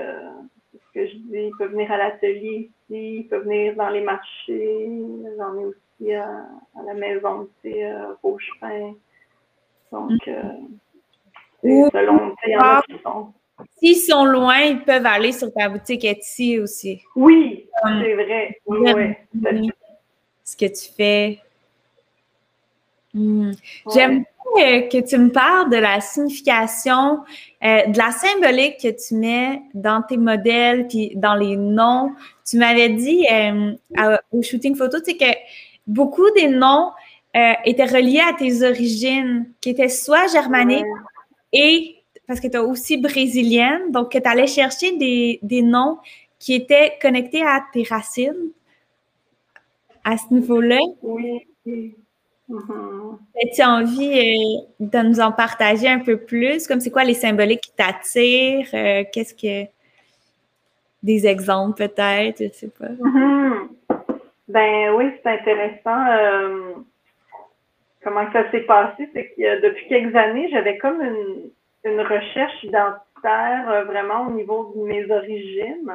[0.97, 4.91] que je dis, ils peuvent venir à l'atelier ici, ils peuvent venir dans les marchés.
[5.37, 6.47] J'en ai aussi à,
[6.87, 8.15] la maison, tu sais, euh,
[9.93, 10.43] Donc, euh,
[11.63, 13.35] selon, il y en a qui sont.
[13.79, 17.01] S'ils sont loin, ils peuvent aller sur ta boutique Etsy aussi.
[17.15, 18.61] Oui, c'est vrai.
[18.67, 19.71] Oui,
[20.45, 21.39] Ce que tu fais.
[23.15, 23.53] Hmm.
[23.95, 24.25] J'aime
[24.91, 27.21] que tu me parles de la signification,
[27.63, 32.13] euh, de la symbolique que tu mets dans tes modèles, puis dans les noms.
[32.49, 35.39] Tu m'avais dit euh, au shooting photo, tu sais, que
[35.87, 36.93] beaucoup des noms
[37.37, 40.85] euh, étaient reliés à tes origines, qui étaient soit germaniques
[41.53, 45.99] et parce que tu es aussi brésilienne, donc que tu allais chercher des, des noms
[46.39, 48.51] qui étaient connectés à tes racines
[50.05, 50.79] à ce niveau-là.
[51.03, 51.47] Oui.
[52.49, 53.19] Mm-hmm.
[53.43, 56.67] As-tu envie euh, de nous en partager un peu plus?
[56.69, 58.69] Comme c'est quoi les symboliques qui t'attirent?
[58.73, 59.69] Euh, qu'est-ce que.
[61.03, 62.89] Des exemples peut-être, je sais pas.
[62.89, 63.69] Mm-hmm.
[64.49, 66.07] Ben oui, c'est intéressant.
[66.09, 66.73] Euh,
[68.03, 69.09] comment ça s'est passé?
[69.13, 71.51] C'est que depuis quelques années, j'avais comme une,
[71.87, 75.93] une recherche identitaire vraiment au niveau de mes origines.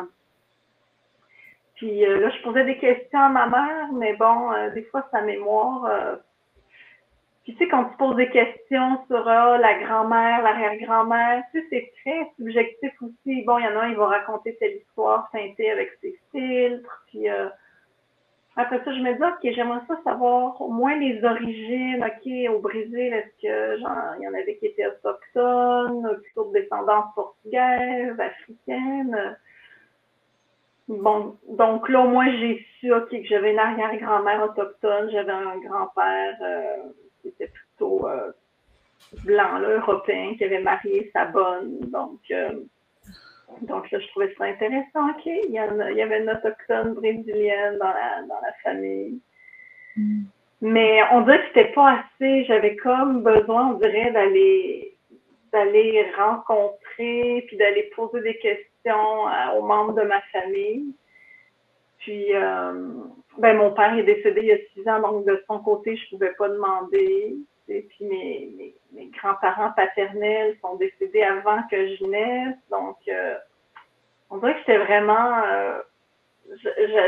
[1.75, 6.19] Puis là, je posais des questions à ma mère, mais bon, des fois, sa mémoire
[7.43, 11.67] puis tu sais, quand tu poses des questions sur ah, la grand-mère, l'arrière-grand-mère, tu sais,
[11.69, 13.43] c'est très subjectif aussi.
[13.43, 17.04] Bon, il y en a un, il va raconter telle histoire teintée avec ses filtres,
[17.08, 17.49] puis, euh,
[18.57, 22.03] après ça, je me dis, OK, j'aimerais ça savoir au moins les origines.
[22.03, 26.59] OK, au Brésil, est-ce que genre, il y en avait qui étaient autochtones, plutôt de
[26.59, 29.37] descendance portugaise, africaine?
[30.89, 35.57] Bon, donc là, au moins, j'ai su, OK, que j'avais une arrière-grand-mère autochtone, j'avais un
[35.59, 36.89] grand-père euh,
[37.21, 38.33] qui était plutôt euh,
[39.23, 41.79] blanc, là, européen, qui avait marié sa bonne.
[41.89, 42.63] Donc, euh,
[43.61, 45.09] donc là, je trouvais ça intéressant.
[45.09, 49.19] OK, il y, avait une autochtone brésilienne dans la, dans la famille.
[49.95, 50.23] Mm.
[50.61, 52.45] Mais on dirait que c'était pas assez.
[52.45, 54.95] J'avais comme besoin, on dirait, d'aller
[55.51, 60.95] d'aller rencontrer, puis d'aller poser des questions euh, aux membres de ma famille.
[61.99, 62.89] Puis, euh,
[63.37, 66.09] ben, mon père est décédé il y a six ans, donc de son côté, je
[66.09, 67.35] pouvais pas demander.
[67.79, 73.36] Puis, mes, grands-parents paternels sont décédés avant que je naisse, donc euh,
[74.29, 75.79] on dirait que c'était vraiment, euh,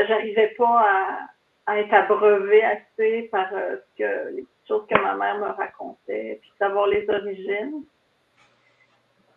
[0.08, 1.28] j'arrivais pas
[1.66, 6.86] à, être abreuvée assez par euh, les choses que ma mère me racontait, puis savoir
[6.86, 7.84] les origines.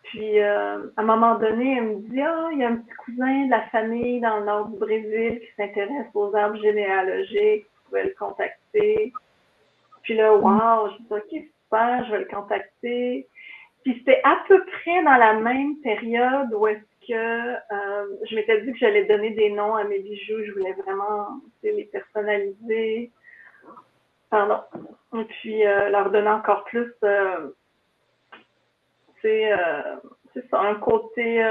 [0.03, 2.95] Puis, euh, à un moment donné, elle me dit, ah, il y a un petit
[3.05, 7.89] cousin de la famille dans le nord du Brésil qui s'intéresse aux arbres généalogiques, vous
[7.89, 9.13] pouvez le contacter.
[10.07, 13.27] Puis là, wow, je dis, ok, super, je vais le contacter.
[13.83, 18.61] Puis c'était à peu près dans la même période où est-ce que euh, je m'étais
[18.61, 20.45] dit que j'allais donner des noms à mes bijoux.
[20.45, 23.11] Je voulais vraiment les personnaliser.
[24.29, 24.61] Pardon.
[25.13, 26.93] Et puis euh, leur donner encore plus.
[27.03, 27.49] Euh,
[29.23, 29.51] c'est
[30.49, 31.43] ça, un côté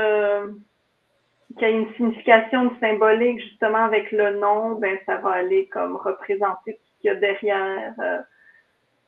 [1.58, 6.72] qui a une signification symbolique justement avec le nom, ben ça va aller comme représenter
[6.72, 7.92] ce qu'il y a derrière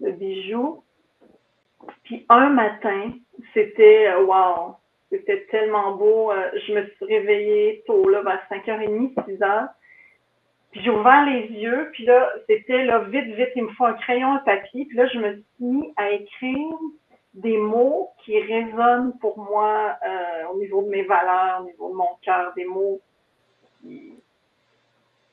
[0.00, 0.82] le bijou.
[2.04, 3.12] Puis un matin,
[3.54, 4.76] c'était wow,
[5.11, 6.32] c'était tellement beau.
[6.32, 9.68] Euh, je me suis réveillée tôt, là, vers 5h30, 6h.
[10.70, 13.94] Puis j'ai ouvert les yeux, puis là, c'était là, vite, vite, il me faut un
[13.94, 14.84] crayon, un papier.
[14.84, 16.74] Puis là, je me suis mis à écrire
[17.34, 21.94] des mots qui résonnent pour moi euh, au niveau de mes valeurs, au niveau de
[21.94, 23.00] mon cœur, des mots
[23.80, 24.14] qui,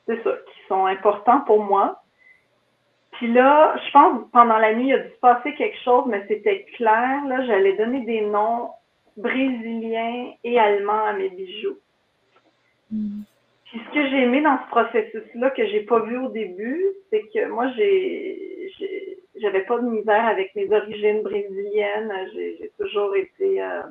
[0.06, 2.02] c'est ça, qui sont importants pour moi.
[3.16, 6.24] Puis là, je pense pendant la nuit, il a dû se passer quelque chose, mais
[6.28, 7.24] c'était clair.
[7.26, 8.70] Là, j'allais donner des noms
[9.16, 11.78] brésilien et allemand à mes bijoux.
[12.90, 13.22] Mm.
[13.64, 17.22] Puis ce que j'ai aimé dans ce processus-là, que j'ai pas vu au début, c'est
[17.34, 18.70] que moi, j'ai,
[19.40, 22.12] j'avais pas de misère avec mes origines brésiliennes.
[22.34, 23.82] J'ai, toujours été, euh,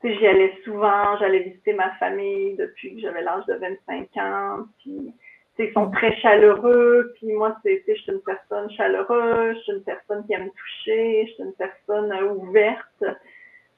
[0.00, 4.08] tu sais, j'y allais souvent, j'allais visiter ma famille depuis que j'avais l'âge de 25
[4.16, 4.64] ans.
[4.78, 5.12] Puis,
[5.64, 7.12] ils sont très chaleureux.
[7.16, 11.26] Puis moi, c'est, je suis une personne chaleureuse, je suis une personne qui aime toucher,
[11.26, 13.04] je suis une personne euh, ouverte.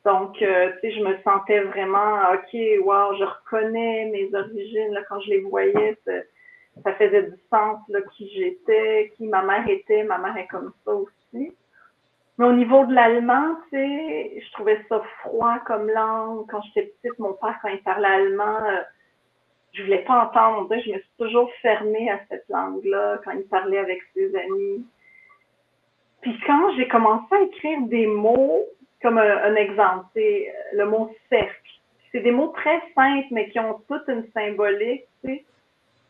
[0.05, 4.93] Donc, euh, tu sais, je me sentais vraiment, OK, wow, je reconnais mes origines.
[4.93, 9.69] Là, quand je les voyais, ça, faisait du sens, là, qui j'étais, qui ma mère
[9.69, 10.03] était.
[10.03, 11.55] Ma mère est comme ça aussi.
[12.39, 16.47] Mais au niveau de l'allemand, tu sais, je trouvais ça froid comme langue.
[16.51, 18.81] Quand j'étais petite, mon père, quand il parlait allemand, euh,
[19.73, 20.69] je voulais pas entendre.
[20.71, 24.87] Je me suis toujours fermée à cette langue-là quand il parlait avec ses amis.
[26.21, 28.65] Puis quand j'ai commencé à écrire des mots
[29.03, 31.59] comme un, exemple, c'est le mot cercle.
[32.13, 35.45] C'est des mots très simples, mais qui ont toute une symbolique, tu sais.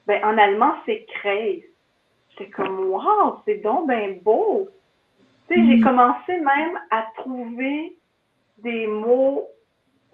[0.07, 1.65] Ben, en allemand, c'est Kreis.
[2.31, 4.69] J'étais comme, wow, c'est donc bien beau.
[5.49, 5.85] Tu sais, j'ai mm.
[5.85, 7.97] commencé même à trouver
[8.59, 9.49] des mots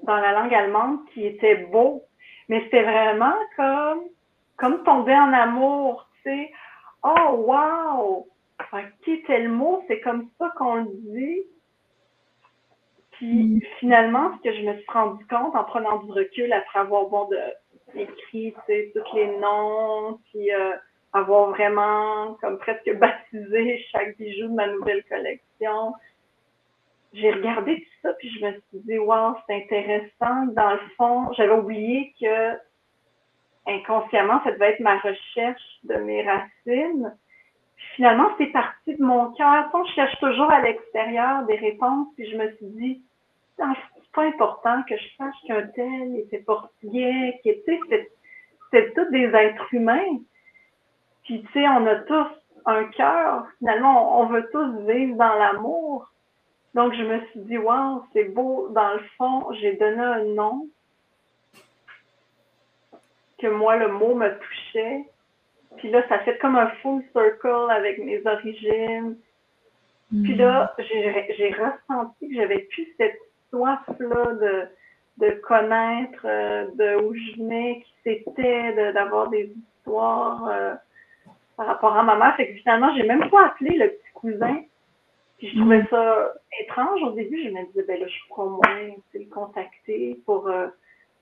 [0.03, 2.05] dans la langue allemande qui étaient beaux.
[2.49, 4.05] Mais c'était vraiment comme,
[4.57, 6.53] comme tomber en amour, tu sais.
[7.03, 8.27] Oh, wow!
[9.05, 11.43] Qui tel mot, c'est comme ça qu'on le dit.
[13.13, 17.07] Puis finalement, ce que je me suis rendu compte en prenant du recul après avoir
[17.07, 17.39] bon, de,
[17.95, 20.73] écrit tous les noms, puis euh,
[21.13, 25.95] avoir vraiment comme presque baptisé chaque bijou de ma nouvelle collection,
[27.13, 30.47] j'ai regardé tout ça, puis je me suis dit, wow, c'est intéressant.
[30.53, 32.59] Dans le fond, j'avais oublié que
[33.67, 37.15] inconsciemment, ça devait être ma recherche de mes racines.
[37.95, 39.71] Finalement, c'est parti de mon cœur.
[39.87, 43.03] Je cherche toujours à l'extérieur des réponses, puis je me suis dit,
[43.57, 47.81] c'est pas important que je sache qu'un tel était portugais, qui était,
[48.71, 50.19] c'est tous des êtres humains.
[51.25, 52.29] Puis, tu sais, on a tous
[52.67, 53.47] un cœur.
[53.59, 56.11] Finalement, on, veut tous vivre dans l'amour.
[56.79, 58.69] Donc, je me suis dit, wow, c'est beau.
[58.69, 60.69] Dans le fond, j'ai donné un nom
[63.39, 65.05] que moi, le mot me touchait.
[65.79, 69.17] Puis là, ça fait comme un full circle avec mes origines.
[70.23, 73.19] Puis là, j'ai ressenti que j'avais plus cette
[73.51, 74.69] soif-là de,
[75.17, 80.47] de connaître euh, de où je venais, qui c'était, d'avoir des histoires.
[80.47, 80.75] Euh,
[81.57, 82.37] par rapport à ma mère.
[82.37, 84.63] Fait que finalement, j'ai même pas appelé le petit cousin.
[85.39, 87.43] Puis je trouvais ça étrange au début.
[87.45, 90.49] Je me disais, ben là, je pourrais au moins le contacter pour.
[90.49, 90.67] Euh,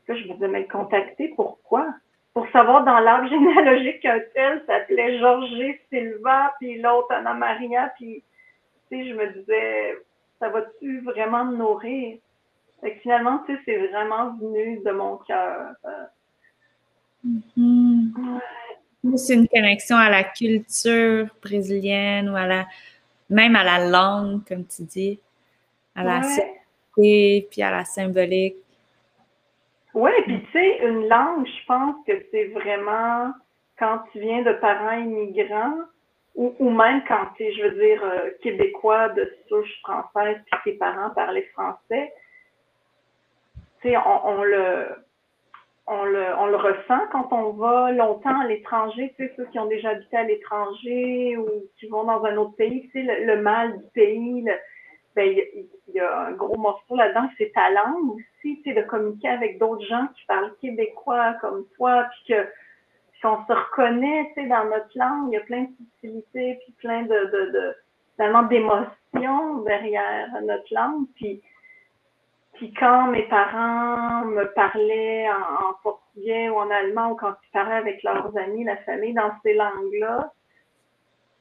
[0.08, 1.94] là, je me disais, mais le contacter, pourquoi?
[2.32, 5.50] Pour savoir dans l'arbre généalogique qu'un tel s'appelait Georges
[5.90, 8.22] Silva, puis l'autre Anna Maria, puis
[8.90, 9.98] tu sais, je me disais,
[10.38, 12.18] ça va-tu vraiment me nourrir?
[12.80, 15.72] Fait que finalement, tu sais, c'est vraiment venu de mon cœur.
[17.26, 18.40] Mm-hmm.
[19.16, 22.66] C'est une connexion à la culture brésilienne ou à la
[23.28, 25.20] même à la langue, comme tu dis,
[25.94, 27.46] à la ouais.
[27.50, 28.56] puis à la symbolique.
[29.94, 33.32] Oui, puis tu sais, une langue, je pense que c'est vraiment
[33.78, 35.78] quand tu viens de parents immigrants
[36.34, 40.60] ou, ou même quand tu es, je veux dire, euh, québécois de souche française puis
[40.64, 42.12] tes parents parlaient français,
[43.80, 44.86] tu sais, on, on, le
[45.86, 49.58] on le, on le ressent quand on va longtemps à l'étranger, tu sais, ceux qui
[49.58, 53.40] ont déjà habité à l'étranger ou qui vont dans un autre pays, tu sais, le,
[53.40, 54.44] mal du pays,
[55.14, 58.82] ben, il y, a un gros morceau là-dedans, c'est ta langue aussi, tu sais, de
[58.82, 62.48] communiquer avec d'autres gens qui parlent québécois comme toi, puis que
[63.22, 66.74] qu'on se reconnaît, tu sais, dans notre langue, il y a plein de subtilités, puis
[66.78, 71.40] plein de, de, d'émotions derrière notre langue, puis
[72.56, 77.76] puis quand mes parents me parlaient en, portugais ou en allemand ou quand ils parlaient
[77.76, 80.32] avec leurs amis, la famille, dans ces langues-là,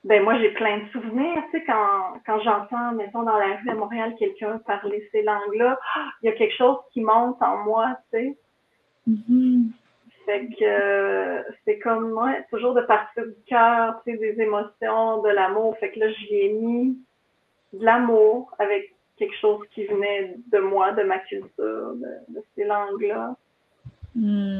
[0.03, 1.41] ben moi j'ai plein de souvenirs.
[1.51, 5.79] Tu sais, quand, quand j'entends, mettons, dans la rue à Montréal, quelqu'un parler ces langues-là,
[6.21, 8.37] il y a quelque chose qui monte en moi, tu sais.
[9.09, 9.71] Mm-hmm.
[10.25, 15.29] Fait que c'est comme moi, toujours de partir du cœur, tu sais, des émotions, de
[15.29, 15.77] l'amour.
[15.77, 16.97] Fait que là, j'y ai mis
[17.73, 23.35] de l'amour avec quelque chose qui venait de moi, de ma culture, de, ces langues-là.
[24.15, 24.59] Hmm.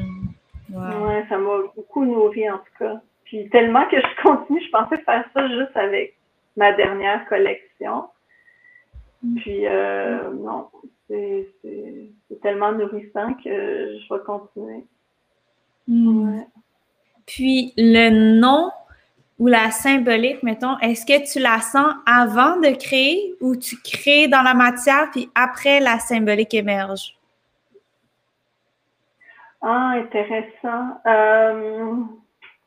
[0.70, 3.00] Ouais, ça m'a beaucoup nourri en tout cas.
[3.24, 6.16] Puis tellement que je continue, je pensais faire ça juste avec
[6.56, 8.04] ma dernière collection.
[9.22, 9.36] Hmm.
[9.36, 10.68] Puis euh, non,
[11.08, 11.48] c'est
[12.42, 14.84] tellement nourrissant que je vais continuer.
[15.88, 16.40] Hmm.
[17.26, 18.70] Puis le nom
[19.38, 24.28] ou la symbolique, mettons, est-ce que tu la sens avant de créer ou tu crées
[24.28, 27.16] dans la matière, puis après la symbolique émerge?
[29.60, 31.00] Ah, intéressant.
[31.06, 31.94] Euh,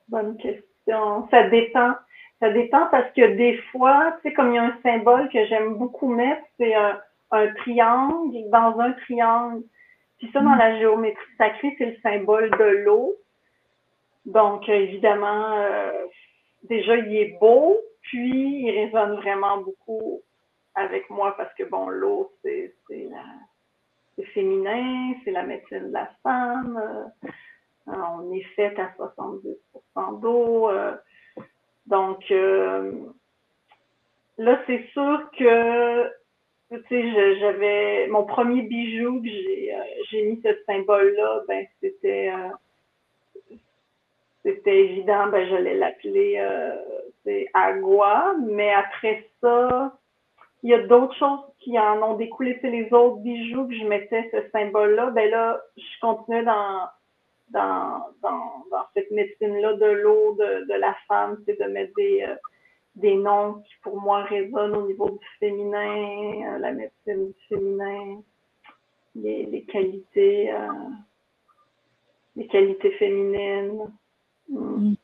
[0.09, 1.27] bonne question.
[1.31, 1.93] Ça dépend.
[2.39, 5.45] Ça dépend parce que des fois, tu sais, comme il y a un symbole que
[5.45, 6.99] j'aime beaucoup mettre, c'est un,
[7.57, 9.63] triangle dans un triangle.
[10.17, 13.13] Puis ça, dans la géométrie sacrée, c'est le symbole de l'eau.
[14.25, 15.91] Donc, évidemment, euh,
[16.63, 20.21] déjà, il est beau, puis il résonne vraiment beaucoup
[20.75, 22.73] avec moi parce que, bon, l'eau, c'est
[24.33, 26.81] féminin, c'est la médecine de la femme.
[27.87, 30.69] Euh, on est fait à 70% d'eau.
[30.69, 30.95] Euh,
[31.85, 32.91] donc, euh,
[34.37, 36.07] là, c'est sûr que,
[36.71, 42.31] tu sais, j'avais mon premier bijou que j'ai mis ce symbole-là, ben, c'était
[44.43, 46.75] c'était évident, ben, j'allais l'appeler euh,
[47.53, 49.93] Agua, mais après ça,
[50.63, 52.57] il y a d'autres choses qui en ont découlé.
[52.61, 55.11] C'est les autres bijoux que je mettais ce symbole-là.
[55.11, 56.87] Ben là, je continuais dans,
[57.49, 62.23] dans, dans, dans cette médecine-là de l'eau, de, de la femme, c'est de mettre des,
[62.23, 62.35] euh,
[62.95, 68.21] des noms qui pour moi résonnent au niveau du féminin, euh, la médecine du féminin,
[69.15, 70.67] les, les qualités, euh,
[72.35, 73.91] les qualités féminines.
[74.49, 74.95] Mm.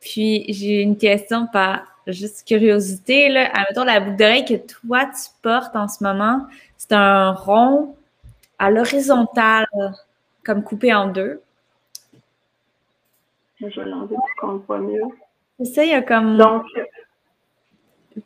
[0.00, 3.28] Puis j'ai une question par juste curiosité.
[3.28, 3.50] Là.
[3.52, 7.96] Admettons, la boucle d'oreille que toi tu portes en ce moment, c'est un rond
[8.58, 9.66] à l'horizontale,
[10.44, 11.40] comme coupé en deux.
[13.60, 15.02] Je vais l'enlever pour qu'on le voit mieux.
[15.58, 16.36] C'est ça, il y a comme.
[16.36, 16.64] Donc,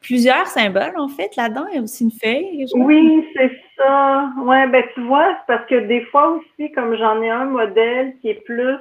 [0.00, 1.66] plusieurs symboles, en fait, là-dedans.
[1.70, 2.66] Il y a aussi une feuille.
[2.74, 4.30] Oui, c'est ça.
[4.42, 8.14] Ouais, ben tu vois, c'est parce que des fois aussi, comme j'en ai un modèle
[8.20, 8.76] qui est plus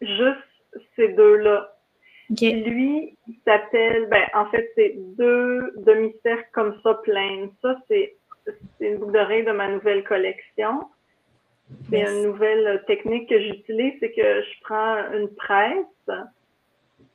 [0.00, 0.38] juste
[0.96, 1.74] ces deux-là.
[2.30, 7.50] Lui, il s'appelle, ben, en fait, c'est deux demi-cercles comme ça pleines.
[7.60, 8.14] Ça, c'est
[8.80, 10.84] une boucle d'oreille de ma nouvelle collection.
[11.88, 16.10] C'est une nouvelle technique que j'utilise, c'est que je prends une presse,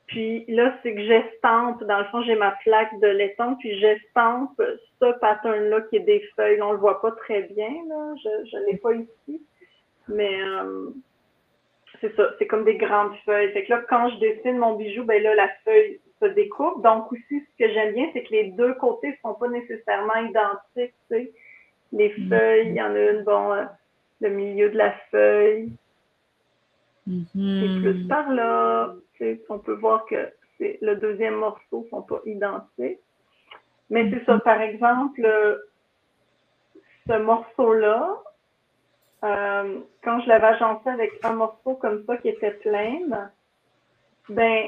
[0.08, 4.62] puis là, c'est que j'estampe, dans le fond, j'ai ma plaque de laiton, puis j'estampe
[5.02, 6.62] ce pattern-là qui est des feuilles.
[6.62, 8.14] on le voit pas très bien, là.
[8.24, 9.42] Je ne l'ai pas ici.
[10.08, 10.92] Mais euh,
[12.02, 13.52] c'est ça, c'est comme des grandes feuilles.
[13.54, 16.84] Fait que là, quand je dessine mon bijou, ben là, la feuille se découpe.
[16.84, 20.18] Donc aussi, ce que j'aime bien, c'est que les deux côtés ne sont pas nécessairement
[20.18, 20.94] identiques.
[21.10, 21.32] Tu sais.
[21.92, 22.30] Les mm.
[22.30, 23.64] feuilles, il y en a une, bon, euh,
[24.22, 25.72] le milieu de la feuille,
[27.08, 28.96] C'est plus par là.
[29.50, 33.00] On peut voir que le deuxième morceau ne sont pas identiques.
[33.90, 35.22] Mais c'est ça, par exemple,
[37.08, 38.18] ce morceau-là,
[39.24, 43.00] euh, quand je l'avais agencé avec un morceau comme ça qui était plein,
[44.30, 44.68] ben,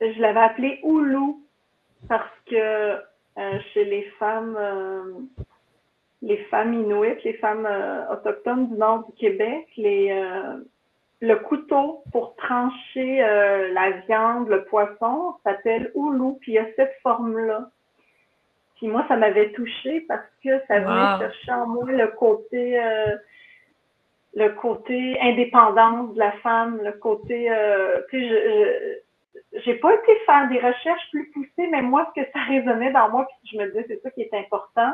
[0.00, 1.34] je l'avais appelé Oulu
[2.08, 2.56] parce que
[3.36, 5.12] euh, chez les femmes, euh,
[6.22, 7.68] les femmes inuites, les femmes
[8.10, 10.10] autochtones du nord du Québec, les,
[11.26, 13.18] le couteau pour trancher
[13.72, 17.70] la viande, le poisson, s'appelle Oulu, puis il y a cette forme-là.
[18.76, 22.78] Puis moi, ça m'avait touchée parce que ça venait chercher en moi le côté
[24.34, 30.16] le côté indépendance de la femme, le côté, euh, tu sais, je, j'ai pas été
[30.26, 33.58] faire des recherches plus poussées, mais moi, ce que ça résonnait dans moi, puis je
[33.58, 34.92] me disais, c'est ça qui est important,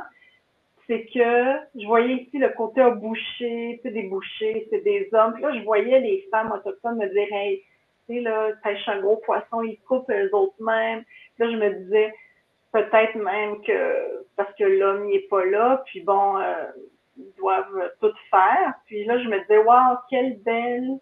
[0.91, 5.35] c'est que je voyais ici le côté boucher, sais, des bouchers, c'est des hommes.
[5.35, 7.63] Puis là, je voyais les femmes autochtones me dire, hey,
[8.09, 11.05] tu sais, là, pêche un gros poisson, ils coupent eux autres mêmes.
[11.39, 12.13] Là, je me disais,
[12.73, 16.67] peut-être même que parce que l'homme n'est pas là, puis bon, euh,
[17.17, 18.75] ils doivent tout faire.
[18.87, 20.99] Puis là, je me disais, waouh, quelle belle,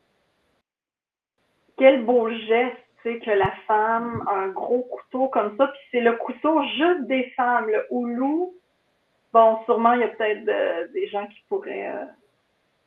[1.79, 2.77] quel beau geste,
[3.17, 5.69] que la femme a un gros couteau comme ça.
[5.69, 8.55] Puis c'est le couteau juste des femmes, le houlou.
[9.33, 12.05] Bon, sûrement, il y a peut-être des gens qui pourraient euh,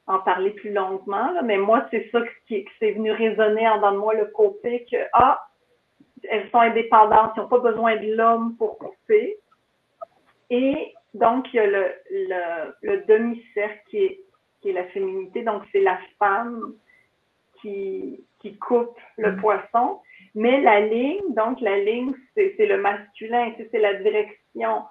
[0.08, 3.92] en parler plus longuement, mais moi, c'est ça qui, qui c'est venu résonner en dans
[3.92, 5.40] de moi, le côté que, ah,
[6.30, 9.38] elles sont indépendantes, ils n'ont pas besoin de l'homme pour couper.
[10.50, 14.20] Et donc, il y a le, le, le demi-cercle qui est,
[14.62, 15.44] qui est la féminité.
[15.44, 16.74] Donc, c'est la femme
[17.62, 19.42] qui, qui coupe le mm.
[19.42, 20.00] poisson.
[20.36, 24.84] Mais la ligne, donc la ligne, c'est le masculin, c'est la direction.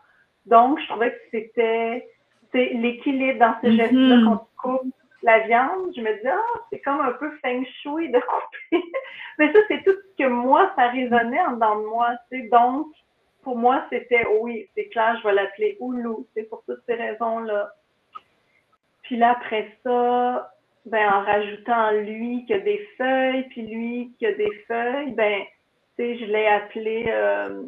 [0.47, 2.09] Donc, je trouvais que c'était
[2.53, 4.25] l'équilibre dans ce geste-là mm-hmm.
[4.25, 5.93] quand tu coupes la viande.
[5.95, 8.19] Je me disais, ah, c'est comme un peu feng shui de
[8.71, 8.85] couper.
[9.39, 12.15] Mais ça, c'est tout ce que moi, ça résonnait en dedans de moi.
[12.51, 12.87] Donc,
[13.43, 17.73] pour moi, c'était oui, c'est clair, je vais l'appeler Oulu, c'est pour toutes ces raisons-là.
[19.03, 20.53] Puis là, après ça,
[20.87, 25.43] ben, en rajoutant lui qui a des feuilles, puis lui qui a des feuilles, ben,
[25.97, 27.63] tu sais, je l'ai appelé euh,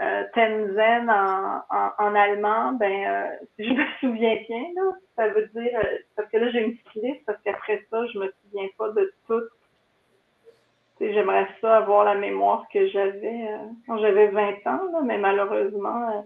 [0.00, 1.62] euh, Tenzen en,
[1.98, 6.30] en, allemand, ben, euh, si je me souviens bien, là, ça veut dire, euh, parce
[6.30, 9.42] que là, j'ai une petite liste, parce qu'après ça, je me souviens pas de tout
[10.98, 16.16] J'aimerais ça avoir la mémoire que j'avais euh, quand j'avais 20 ans, mais malheureusement, il
[16.16, 16.22] euh,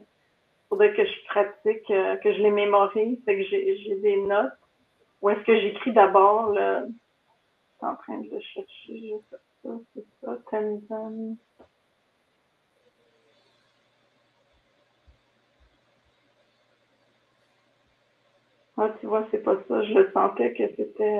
[0.68, 4.52] faudrait que je pratique, euh, que je les mémorise, c'est que j'ai des notes.
[5.22, 6.86] Où est-ce que j'écris d'abord le.
[6.86, 11.34] Je suis en train de chercher, ça, c'est ça, Tenzin.
[18.82, 19.82] Ah, tu vois, c'est pas ça.
[19.82, 21.18] Je sentais que c'était.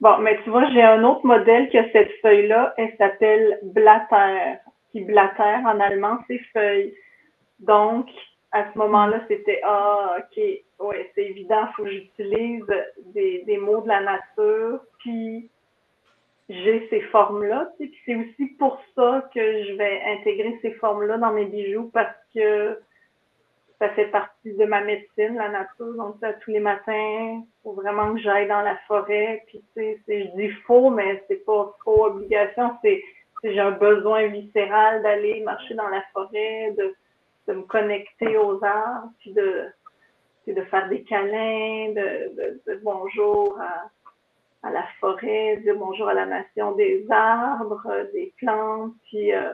[0.00, 2.74] Bon, mais tu vois, j'ai un autre modèle qui a cette feuille-là.
[2.76, 4.56] Elle s'appelle Blatter.
[4.92, 6.94] Qui Blatter en allemand, c'est feuille.
[7.60, 8.10] Donc,
[8.52, 10.44] à ce moment-là, c'était Ah, OK,
[10.80, 12.66] ouais, c'est évident, il faut que j'utilise
[13.14, 14.80] des, des mots de la nature.
[14.98, 15.50] Puis
[16.50, 17.70] j'ai ces formes-là.
[17.78, 22.16] Puis c'est aussi pour ça que je vais intégrer ces formes-là dans mes bijoux parce
[22.34, 22.78] que
[23.78, 25.94] ça fait partie de ma médecine, la nature.
[25.94, 29.44] Donc, ça, tous les matins, faut vraiment que j'aille dans la forêt.
[29.46, 32.76] Puis, tu sais, je dis faux, mais c'est pas trop obligation.
[32.82, 33.02] C'est,
[33.44, 36.94] j'ai un besoin viscéral d'aller marcher dans la forêt, de,
[37.46, 39.66] de me connecter aux arbres, puis de,
[40.52, 43.88] de faire des câlins, de, de, bonjour à,
[44.66, 49.52] à, la forêt, de bonjour à la nation des arbres, des plantes, puis euh,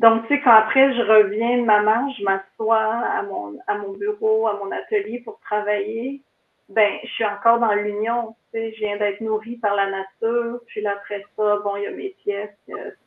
[0.00, 3.76] donc, tu sais, quand après je reviens de ma marche, je m'assois à mon, à
[3.76, 6.22] mon bureau, à mon atelier pour travailler,
[6.70, 8.34] ben, je suis encore dans l'union.
[8.50, 10.60] Tu sais, je viens d'être nourrie par la nature.
[10.68, 12.56] Puis là, après ça, bon, il y a mes pièces.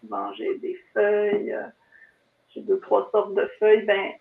[0.02, 1.54] souvent, j'ai des feuilles.
[1.54, 1.64] Euh,
[2.54, 3.86] j'ai deux, trois sortes de feuilles.
[3.86, 4.12] Ben,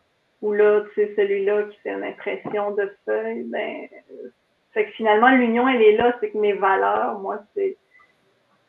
[0.40, 3.44] ou là, tu sais, celui-là qui fait une impression de feuilles.
[3.48, 3.86] Ben,
[4.72, 6.16] fait que finalement, l'union, elle est là.
[6.20, 7.76] C'est que mes valeurs, moi, c'est,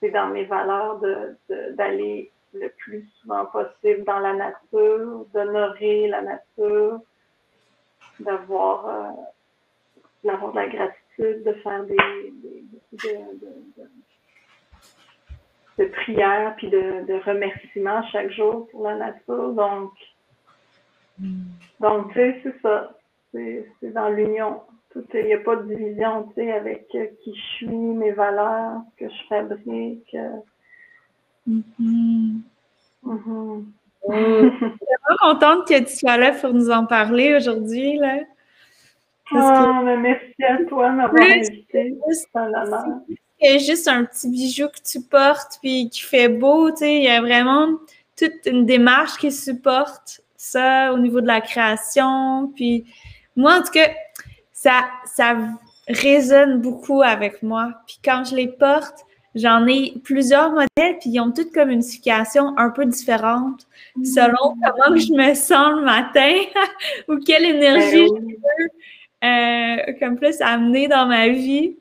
[0.01, 1.37] c'est dans mes valeurs de,
[1.77, 6.99] d'aller le plus souvent possible dans la nature, d'honorer la nature,
[8.19, 9.11] d'avoir euh,
[10.23, 11.97] de la gratitude, de faire des,
[15.77, 19.53] de, prières puis de, remerciements chaque jour pour la nature.
[19.53, 19.91] Donc,
[21.79, 22.97] donc tu sais, c'est ça.
[23.33, 24.61] C'est dans l'union.
[24.95, 28.81] Il n'y a pas de division, tu sais, avec euh, qui je suis, mes valeurs,
[28.97, 30.15] que je fabrique.
[31.47, 32.41] Mm-hmm.
[33.05, 33.63] Mm-hmm.
[34.09, 37.99] je suis vraiment contente que tu sois là pour nous en parler aujourd'hui.
[39.35, 41.97] Ah, merci à toi de m'avoir invité.
[43.41, 47.03] C'est juste un petit bijou que tu portes puis qui fait beau, tu sais, il
[47.03, 47.77] y a vraiment
[48.17, 52.51] toute une démarche qui supporte ça au niveau de la création.
[52.55, 52.85] Puis
[53.35, 53.89] moi, en tout cas,
[54.51, 55.35] ça, ça
[55.87, 57.73] résonne beaucoup avec moi.
[57.85, 59.05] Puis quand je les porte,
[59.35, 63.67] j'en ai plusieurs modèles, puis ils ont toutes comme une signification un peu différente
[64.03, 66.35] selon comment je me sens le matin
[67.07, 68.69] ou quelle énergie ben je veux
[69.23, 71.77] euh, comme plus amener dans ma vie.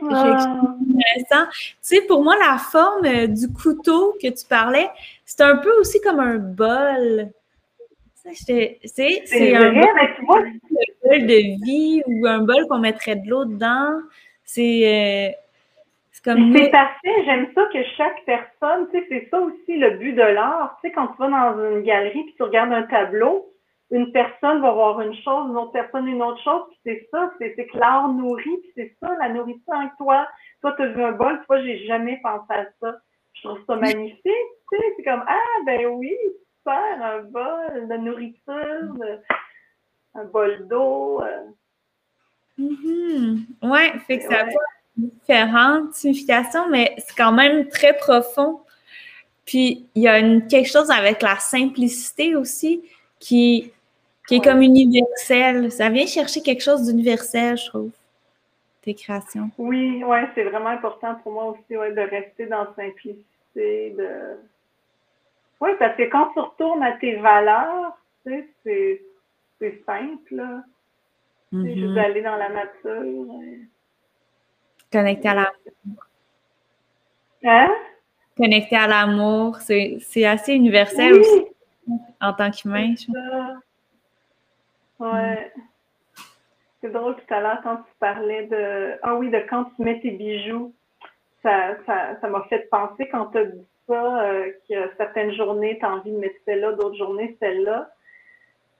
[0.00, 1.50] intéressant.
[1.52, 4.90] Tu sais, pour moi, la forme euh, du couteau que tu parlais,
[5.24, 7.30] c'est un peu aussi comme un bol.
[8.34, 8.80] C'est
[9.54, 9.72] un
[10.24, 14.00] bol, de vie ou un bol qu'on mettrait de l'eau dedans.
[14.44, 15.43] C'est euh,
[16.24, 16.56] comme.
[16.56, 17.24] C'est parfait.
[17.24, 20.78] J'aime ça que chaque personne, tu sais, c'est ça aussi le but de l'art.
[20.80, 23.54] Tu sais, quand tu vas dans une galerie et tu regardes un tableau,
[23.90, 27.32] une personne va voir une chose, une autre personne une autre chose, puis c'est ça,
[27.38, 30.26] c'est que l'art nourrit, puis c'est ça, la nourriture avec toi.
[30.62, 32.96] Toi, tu as vu un bol, toi, j'ai jamais pensé à ça.
[33.34, 36.16] Je trouve ça magnifique, tu sais, c'est comme, ah, ben oui,
[36.58, 39.20] super, un bol de nourriture,
[40.14, 41.22] un bol d'eau.
[41.22, 41.50] Euh.
[42.58, 43.68] Mm-hmm.
[43.68, 44.44] Ouais, fait que ça a
[44.96, 48.60] différentes significations, mais c'est quand même très profond.
[49.44, 52.82] Puis il y a une, quelque chose avec la simplicité aussi
[53.18, 53.72] qui,
[54.26, 55.70] qui est comme universel.
[55.70, 57.90] Ça vient chercher quelque chose d'universel, je trouve,
[58.82, 59.50] tes créations.
[59.58, 63.90] Oui, ouais, c'est vraiment important pour moi aussi ouais, de rester dans la simplicité.
[63.90, 64.08] De...
[65.60, 69.02] Oui, parce que quand tu retournes à tes valeurs, tu sais,
[69.60, 70.36] c'est simple.
[70.36, 70.62] Là.
[71.52, 73.26] Mm Juste aller dans la nature.
[74.94, 76.04] Connecté à l'amour.
[77.44, 77.74] Hein?
[78.38, 81.46] À l'amour, c'est assez universel aussi
[82.20, 82.94] en tant qu'humain.
[85.00, 85.52] Ouais.
[86.80, 88.92] C'est drôle tout à l'heure quand tu parlais de.
[89.02, 90.72] Ah oui, de quand tu mets tes bijoux.
[91.42, 95.84] Ça m'a ça, fait penser quand tu as dit ça, euh, que certaines journées, tu
[95.84, 97.90] as envie de mettre celle-là, d'autres journées, celle-là.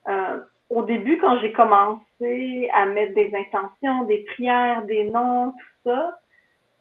[0.08, 0.40] Euh,
[0.70, 6.18] au début, quand j'ai commencé à mettre des intentions, des prières, des noms, tout ça,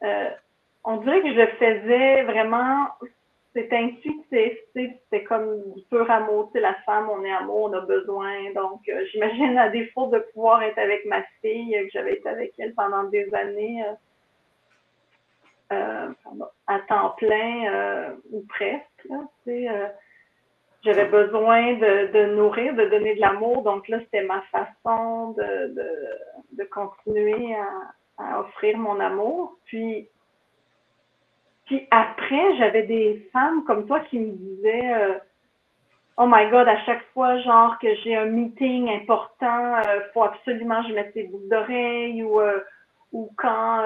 [0.04, 0.30] euh,
[0.84, 2.88] on dirait que je faisais vraiment
[3.56, 6.50] c'est intuitif, c'est comme pur amour.
[6.56, 8.52] La femme, on est amour, on a besoin.
[8.56, 12.54] Donc, euh, j'imagine à défaut de pouvoir être avec ma fille, que j'avais été avec
[12.58, 13.86] elle pendant des années
[15.72, 16.10] euh,
[16.66, 19.08] à temps plein ou presque.
[20.84, 23.62] j'avais besoin de, nourrir, de donner de l'amour.
[23.62, 27.68] Donc là, c'était ma façon de, continuer à,
[28.18, 29.58] à offrir mon amour.
[29.66, 30.08] Puis,
[31.66, 35.18] puis après, j'avais des femmes comme toi qui me disaient euh,
[36.18, 40.84] Oh my God, à chaque fois, genre que j'ai un meeting important, euh, faut absolument
[40.84, 42.60] que je mette des boucles d'oreilles ou, euh,
[43.12, 43.82] ou quand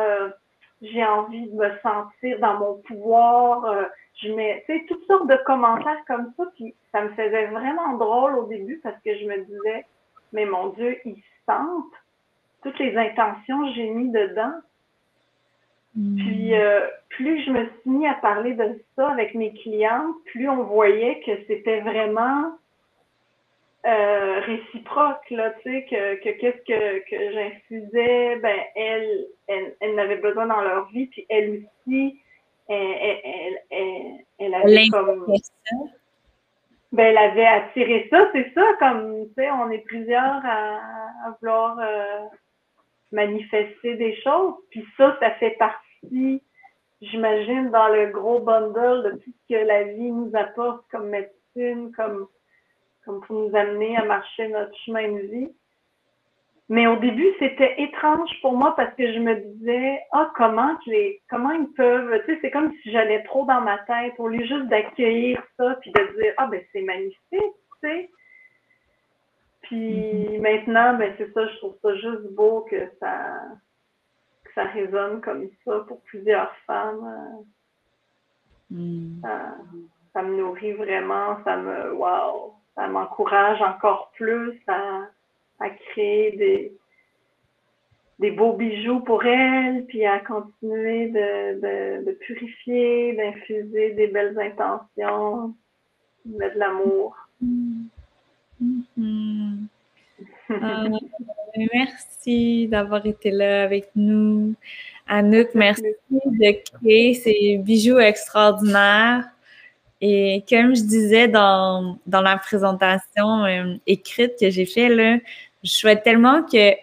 [0.82, 3.90] j'ai envie de me sentir dans mon pouvoir,
[4.22, 6.44] je mets, tu sais, toutes sortes de commentaires comme ça.
[6.56, 9.86] Puis ça me faisait vraiment drôle au début parce que je me disais,
[10.34, 11.94] mais mon Dieu, ils sentent
[12.64, 14.54] toutes les intentions que j'ai mis dedans.
[15.94, 20.48] Puis, euh, plus je me suis mis à parler de ça avec mes clients, plus
[20.48, 22.52] on voyait que c'était vraiment
[23.86, 30.18] euh, réciproque, là, tu sais, que, qu'est-ce que, que j'infusais, ben, elle, elle, elle avait
[30.18, 32.22] besoin dans leur vie, puis elle aussi,
[32.68, 35.26] elle, elle, elle, elle avait comme...
[36.92, 40.80] Ben, elle avait attiré ça, c'est ça, comme, tu sais, on est plusieurs à,
[41.42, 42.26] vouloir euh,
[43.12, 46.42] manifester des choses, puis ça, ça fait partie
[47.02, 51.92] j'imagine, dans le gros bundle de tout ce que la vie nous apporte comme médecine,
[51.96, 52.28] comme,
[53.06, 55.50] comme pour nous amener à marcher notre chemin de vie.
[56.70, 61.22] Mais au début, c'était étrange pour moi parce que je me disais, ah, comment les,
[61.30, 64.46] comment ils peuvent, tu sais, c'est comme si j'allais trop dans ma tête au lieu
[64.46, 67.50] juste d'accueillir ça puis de dire, ah, ben, c'est magnifique, tu
[67.82, 68.10] sais.
[69.68, 70.42] Puis mm-hmm.
[70.42, 73.42] maintenant, ben, c'est ça, je trouve ça juste beau que ça,
[74.58, 77.46] ça résonne comme ça pour plusieurs femmes.
[78.72, 79.22] Hmm.
[80.14, 85.04] Ça, me nourrit vraiment, ça me, wow, ça m'encourage encore plus à,
[85.92, 86.74] créer des,
[88.18, 95.54] des beaux bijoux pour elles, puis à continuer de, purifier, d'infuser des belles intentions,
[96.26, 97.16] de mettre de l'amour.
[97.40, 97.86] Hmm.
[98.60, 98.82] Hmm.
[100.50, 100.86] Ah,
[101.74, 104.56] merci d'avoir été là avec nous.
[105.08, 109.24] Anouk, merci de créer ces bijoux extraordinaires.
[110.02, 115.22] Et comme je disais dans, la présentation euh, écrite que j'ai faite,
[115.64, 116.74] je souhaite tellement que,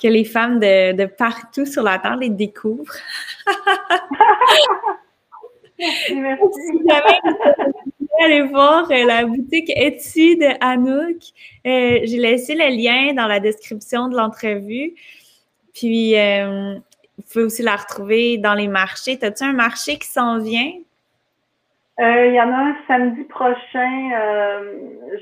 [0.00, 2.94] que les femmes de, partout sur la Terre les découvrent.
[5.78, 6.60] merci,
[8.22, 11.20] Allez voir euh, la boutique Etsy de Anouk.
[11.66, 14.94] Euh, j'ai laissé le lien dans la description de l'entrevue.
[15.74, 16.74] Puis, euh,
[17.16, 19.18] vous pouvez aussi la retrouver dans les marchés.
[19.20, 20.72] As-tu un marché qui s'en vient?
[21.98, 24.10] Il y en a un samedi prochain.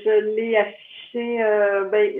[0.03, 1.37] je l'ai affiché.
[1.91, 2.11] Ben,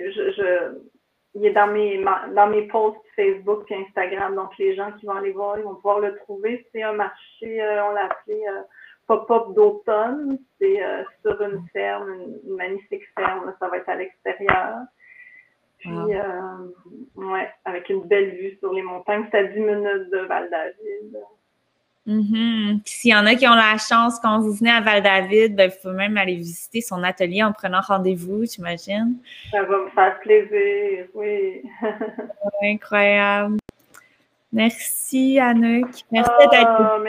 [1.35, 2.03] il est dans mes,
[2.35, 4.35] dans mes posts Facebook et Instagram.
[4.35, 6.65] Donc, les gens qui vont aller voir, ils vont pouvoir le trouver.
[6.71, 8.43] C'est un marché, on l'a appelé
[9.07, 10.37] pop-up d'automne.
[10.59, 13.53] C'est euh, sur une ferme, une, magnifique ferme.
[13.59, 14.77] Ça va être à l'extérieur.
[15.79, 19.25] Puis, ouais, avec une belle vue sur les montagnes.
[19.31, 21.17] C'est à 10 minutes de Val-David.
[22.07, 22.81] Mm-hmm.
[22.85, 25.81] S'il y en a qui ont la chance, quand vous venez à Val-David, ben, il
[25.81, 29.17] faut même aller visiter son atelier en prenant rendez-vous, j'imagine.
[29.51, 31.63] Ça va me faire plaisir, oui.
[32.63, 33.57] Incroyable.
[34.51, 35.89] Merci, Anouk.
[36.11, 37.03] Merci d'être oh,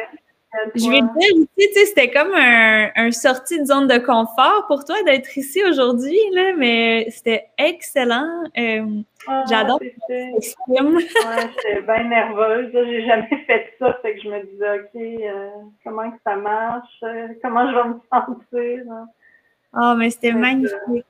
[0.75, 4.65] Je vais te dire, tu sais, c'était comme un, un, sortie de zone de confort
[4.69, 6.19] pour toi d'être ici aujourd'hui,
[6.57, 8.45] mais c'était excellent.
[8.57, 9.81] Euh, ah, J'adore.
[9.81, 10.33] Ouais,
[10.69, 12.71] j'étais bien nerveuse.
[12.73, 13.99] J'ai jamais fait ça.
[14.03, 15.51] Fait que je me disais, OK, euh,
[15.83, 17.03] comment que ça marche?
[17.03, 18.93] Euh, comment je vais me sentir?
[18.93, 19.09] Hein?
[19.77, 21.05] Oh, mais c'était magnifique.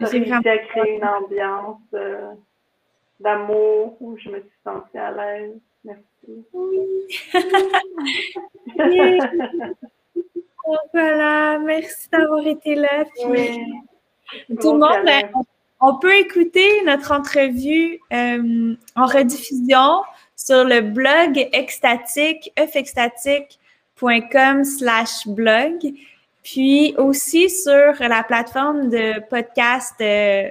[0.00, 0.50] J'ai réussi vraiment...
[0.50, 2.32] à créer une ambiance euh,
[3.20, 5.58] d'amour où je me suis sentie à l'aise.
[5.84, 6.44] Merci.
[6.52, 6.78] Oui.
[10.92, 13.04] voilà, merci d'avoir été là.
[13.26, 13.60] Oui.
[14.60, 15.30] Tout le monde, ben,
[15.80, 20.02] on peut écouter notre entrevue euh, en rediffusion
[20.34, 25.92] sur le blog extatique, efextatique.com slash blog,
[26.42, 30.50] puis aussi sur la plateforme de podcast de,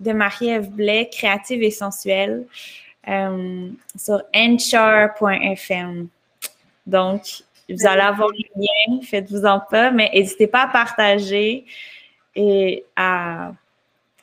[0.00, 2.46] de Marie-Ève Blais, Créative et Sensuelle,
[3.06, 6.08] euh, sur enchar.fm.
[6.86, 7.22] Donc,
[7.68, 11.66] vous allez avoir le lien, faites-vous-en pas, mais n'hésitez pas à partager
[12.34, 13.52] et à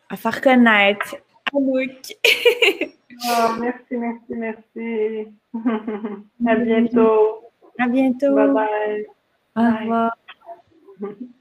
[0.10, 1.16] à faire connaître
[1.54, 2.16] Anouk.
[3.28, 5.28] oh, merci, merci, merci.
[6.48, 7.42] à bientôt.
[7.80, 8.36] À bientôt.
[8.36, 9.06] Bye bye.
[9.56, 10.18] Au revoir.